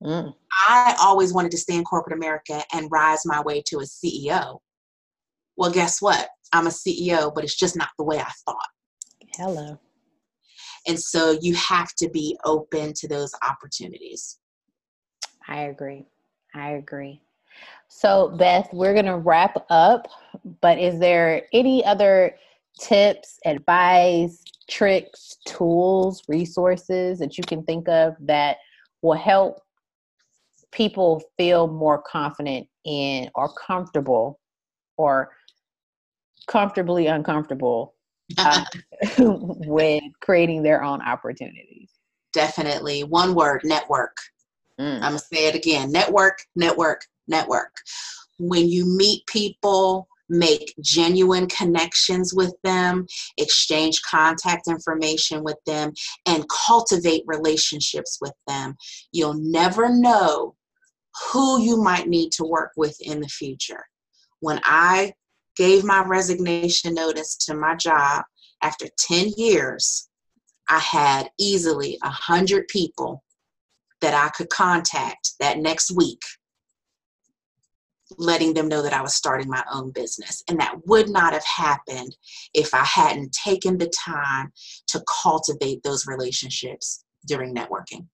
Mm. 0.03 0.33
I 0.67 0.95
always 1.01 1.33
wanted 1.33 1.51
to 1.51 1.57
stay 1.57 1.75
in 1.75 1.83
corporate 1.83 2.17
America 2.17 2.63
and 2.73 2.91
rise 2.91 3.25
my 3.25 3.41
way 3.41 3.61
to 3.67 3.79
a 3.79 3.83
CEO. 3.83 4.59
Well, 5.57 5.71
guess 5.71 6.01
what? 6.01 6.29
I'm 6.53 6.67
a 6.67 6.69
CEO, 6.69 7.33
but 7.33 7.43
it's 7.43 7.57
just 7.57 7.75
not 7.75 7.89
the 7.97 8.05
way 8.05 8.19
I 8.19 8.31
thought. 8.45 8.67
Hello. 9.35 9.79
And 10.87 10.99
so 10.99 11.37
you 11.41 11.55
have 11.55 11.93
to 11.95 12.09
be 12.09 12.37
open 12.45 12.93
to 12.93 13.07
those 13.07 13.33
opportunities. 13.47 14.37
I 15.47 15.61
agree. 15.61 16.05
I 16.53 16.71
agree. 16.71 17.21
So, 17.87 18.29
Beth, 18.37 18.67
we're 18.73 18.93
going 18.93 19.05
to 19.05 19.17
wrap 19.17 19.65
up, 19.69 20.07
but 20.61 20.77
is 20.79 20.99
there 20.99 21.43
any 21.53 21.83
other 21.85 22.35
tips, 22.79 23.39
advice, 23.45 24.43
tricks, 24.69 25.37
tools, 25.45 26.23
resources 26.27 27.19
that 27.19 27.37
you 27.37 27.43
can 27.43 27.63
think 27.63 27.87
of 27.87 28.15
that 28.19 28.57
will 29.01 29.13
help 29.13 29.61
people 30.71 31.23
feel 31.37 31.67
more 31.67 32.01
confident 32.01 32.67
in 32.85 33.29
or 33.35 33.51
comfortable 33.53 34.39
or 34.97 35.31
comfortably 36.47 37.07
uncomfortable 37.07 37.95
uh, 38.37 38.65
with 39.19 40.03
creating 40.21 40.63
their 40.63 40.83
own 40.83 41.01
opportunities? 41.01 41.91
Definitely. 42.33 43.03
One 43.03 43.33
word 43.33 43.61
network. 43.63 44.17
Mm. 44.79 44.95
I'm 44.95 44.99
going 44.99 45.13
to 45.13 45.19
say 45.19 45.47
it 45.47 45.55
again 45.55 45.91
network, 45.91 46.39
network, 46.55 47.05
network. 47.27 47.71
When 48.39 48.67
you 48.67 48.85
meet 48.85 49.25
people, 49.27 50.07
make 50.27 50.73
genuine 50.81 51.47
connections 51.47 52.33
with 52.33 52.53
them, 52.63 53.05
exchange 53.37 54.01
contact 54.01 54.67
information 54.67 55.43
with 55.43 55.57
them, 55.65 55.93
and 56.25 56.49
cultivate 56.49 57.23
relationships 57.27 58.17
with 58.19 58.33
them. 58.47 58.75
You'll 59.11 59.35
never 59.39 59.89
know 59.89 60.55
who 61.31 61.61
you 61.61 61.81
might 61.81 62.07
need 62.07 62.31
to 62.33 62.43
work 62.43 62.71
with 62.75 62.97
in 63.01 63.21
the 63.21 63.27
future. 63.27 63.85
When 64.39 64.59
I 64.65 65.13
gave 65.55 65.83
my 65.83 66.03
resignation 66.03 66.93
notice 66.93 67.35
to 67.37 67.55
my 67.55 67.75
job 67.75 68.23
after 68.61 68.87
10 68.97 69.33
years 69.37 70.09
i 70.69 70.79
had 70.79 71.29
easily 71.39 71.97
100 72.01 72.67
people 72.67 73.23
that 74.01 74.13
i 74.13 74.29
could 74.29 74.49
contact 74.49 75.31
that 75.39 75.59
next 75.59 75.91
week 75.95 76.21
letting 78.17 78.53
them 78.53 78.67
know 78.67 78.81
that 78.81 78.93
i 78.93 79.01
was 79.01 79.13
starting 79.13 79.49
my 79.49 79.63
own 79.71 79.91
business 79.91 80.43
and 80.49 80.59
that 80.59 80.75
would 80.85 81.09
not 81.09 81.33
have 81.33 81.45
happened 81.45 82.15
if 82.53 82.73
i 82.73 82.83
hadn't 82.83 83.31
taken 83.31 83.77
the 83.77 83.87
time 83.89 84.51
to 84.87 85.03
cultivate 85.23 85.81
those 85.83 86.07
relationships 86.07 87.03
during 87.27 87.53
networking 87.53 88.05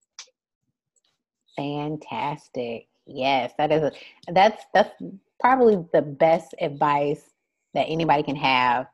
fantastic 1.55 2.87
yes 3.05 3.51
that 3.57 3.71
is 3.71 3.83
a, 3.83 3.91
that's 4.33 4.63
that's 4.73 4.91
probably 5.39 5.83
the 5.91 6.01
best 6.01 6.53
advice 6.61 7.31
that 7.73 7.85
anybody 7.87 8.23
can 8.23 8.35
have 8.35 8.87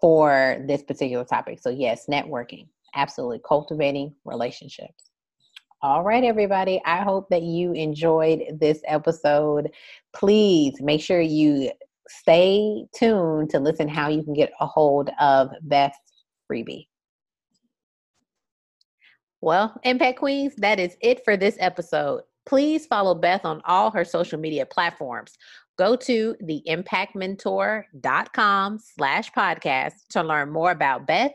for 0.00 0.62
this 0.66 0.82
particular 0.82 1.24
topic. 1.24 1.58
So, 1.60 1.70
yes, 1.70 2.06
networking, 2.10 2.68
absolutely, 2.94 3.40
cultivating 3.46 4.14
relationships. 4.24 5.10
All 5.84 6.02
right, 6.02 6.24
everybody. 6.24 6.80
I 6.86 7.02
hope 7.02 7.28
that 7.28 7.42
you 7.42 7.72
enjoyed 7.72 8.42
this 8.58 8.80
episode. 8.86 9.70
Please 10.14 10.80
make 10.80 11.02
sure 11.02 11.20
you 11.20 11.72
stay 12.08 12.86
tuned 12.94 13.50
to 13.50 13.58
listen 13.58 13.86
how 13.86 14.08
you 14.08 14.22
can 14.22 14.32
get 14.32 14.50
a 14.60 14.66
hold 14.66 15.10
of 15.20 15.50
Beth's 15.60 15.98
freebie. 16.50 16.86
Well, 19.42 19.78
Impact 19.84 20.20
Queens, 20.20 20.54
that 20.56 20.80
is 20.80 20.96
it 21.02 21.22
for 21.22 21.36
this 21.36 21.58
episode. 21.60 22.22
Please 22.46 22.86
follow 22.86 23.14
Beth 23.14 23.44
on 23.44 23.60
all 23.66 23.90
her 23.90 24.06
social 24.06 24.40
media 24.40 24.64
platforms. 24.64 25.36
Go 25.76 25.96
to 25.96 26.34
theimpactmentor.com 26.42 28.78
slash 28.78 29.30
podcast 29.32 29.92
to 30.08 30.22
learn 30.22 30.50
more 30.50 30.70
about 30.70 31.06
Beth, 31.06 31.32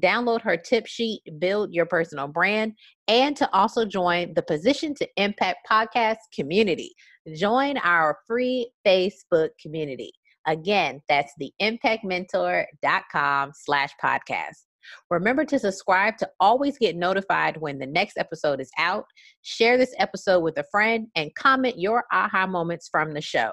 download 0.00 0.40
her 0.42 0.56
tip 0.56 0.86
sheet, 0.86 1.22
build 1.38 1.72
your 1.72 1.86
personal 1.86 2.28
brand, 2.28 2.74
and 3.08 3.36
to 3.36 3.52
also 3.54 3.84
join 3.84 4.34
the 4.34 4.42
Position 4.42 4.94
to 4.94 5.08
Impact 5.16 5.58
podcast 5.70 6.16
community. 6.34 6.94
Join 7.36 7.76
our 7.78 8.18
free 8.26 8.70
Facebook 8.86 9.50
community. 9.60 10.12
Again, 10.46 11.00
that's 11.08 11.32
theimpactmentor.com 11.60 13.52
slash 13.54 13.90
podcast. 14.02 14.64
Remember 15.10 15.44
to 15.44 15.58
subscribe 15.58 16.16
to 16.18 16.28
always 16.40 16.78
get 16.78 16.96
notified 16.96 17.56
when 17.58 17.78
the 17.78 17.86
next 17.86 18.16
episode 18.16 18.60
is 18.60 18.70
out. 18.78 19.04
Share 19.42 19.76
this 19.76 19.94
episode 19.98 20.40
with 20.40 20.58
a 20.58 20.64
friend 20.70 21.08
and 21.14 21.34
comment 21.34 21.78
your 21.78 22.04
aha 22.12 22.46
moments 22.46 22.88
from 22.90 23.12
the 23.12 23.20
show. 23.20 23.52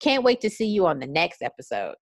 Can't 0.00 0.24
wait 0.24 0.40
to 0.40 0.50
see 0.50 0.66
you 0.66 0.86
on 0.86 0.98
the 0.98 1.06
next 1.06 1.42
episode. 1.42 1.94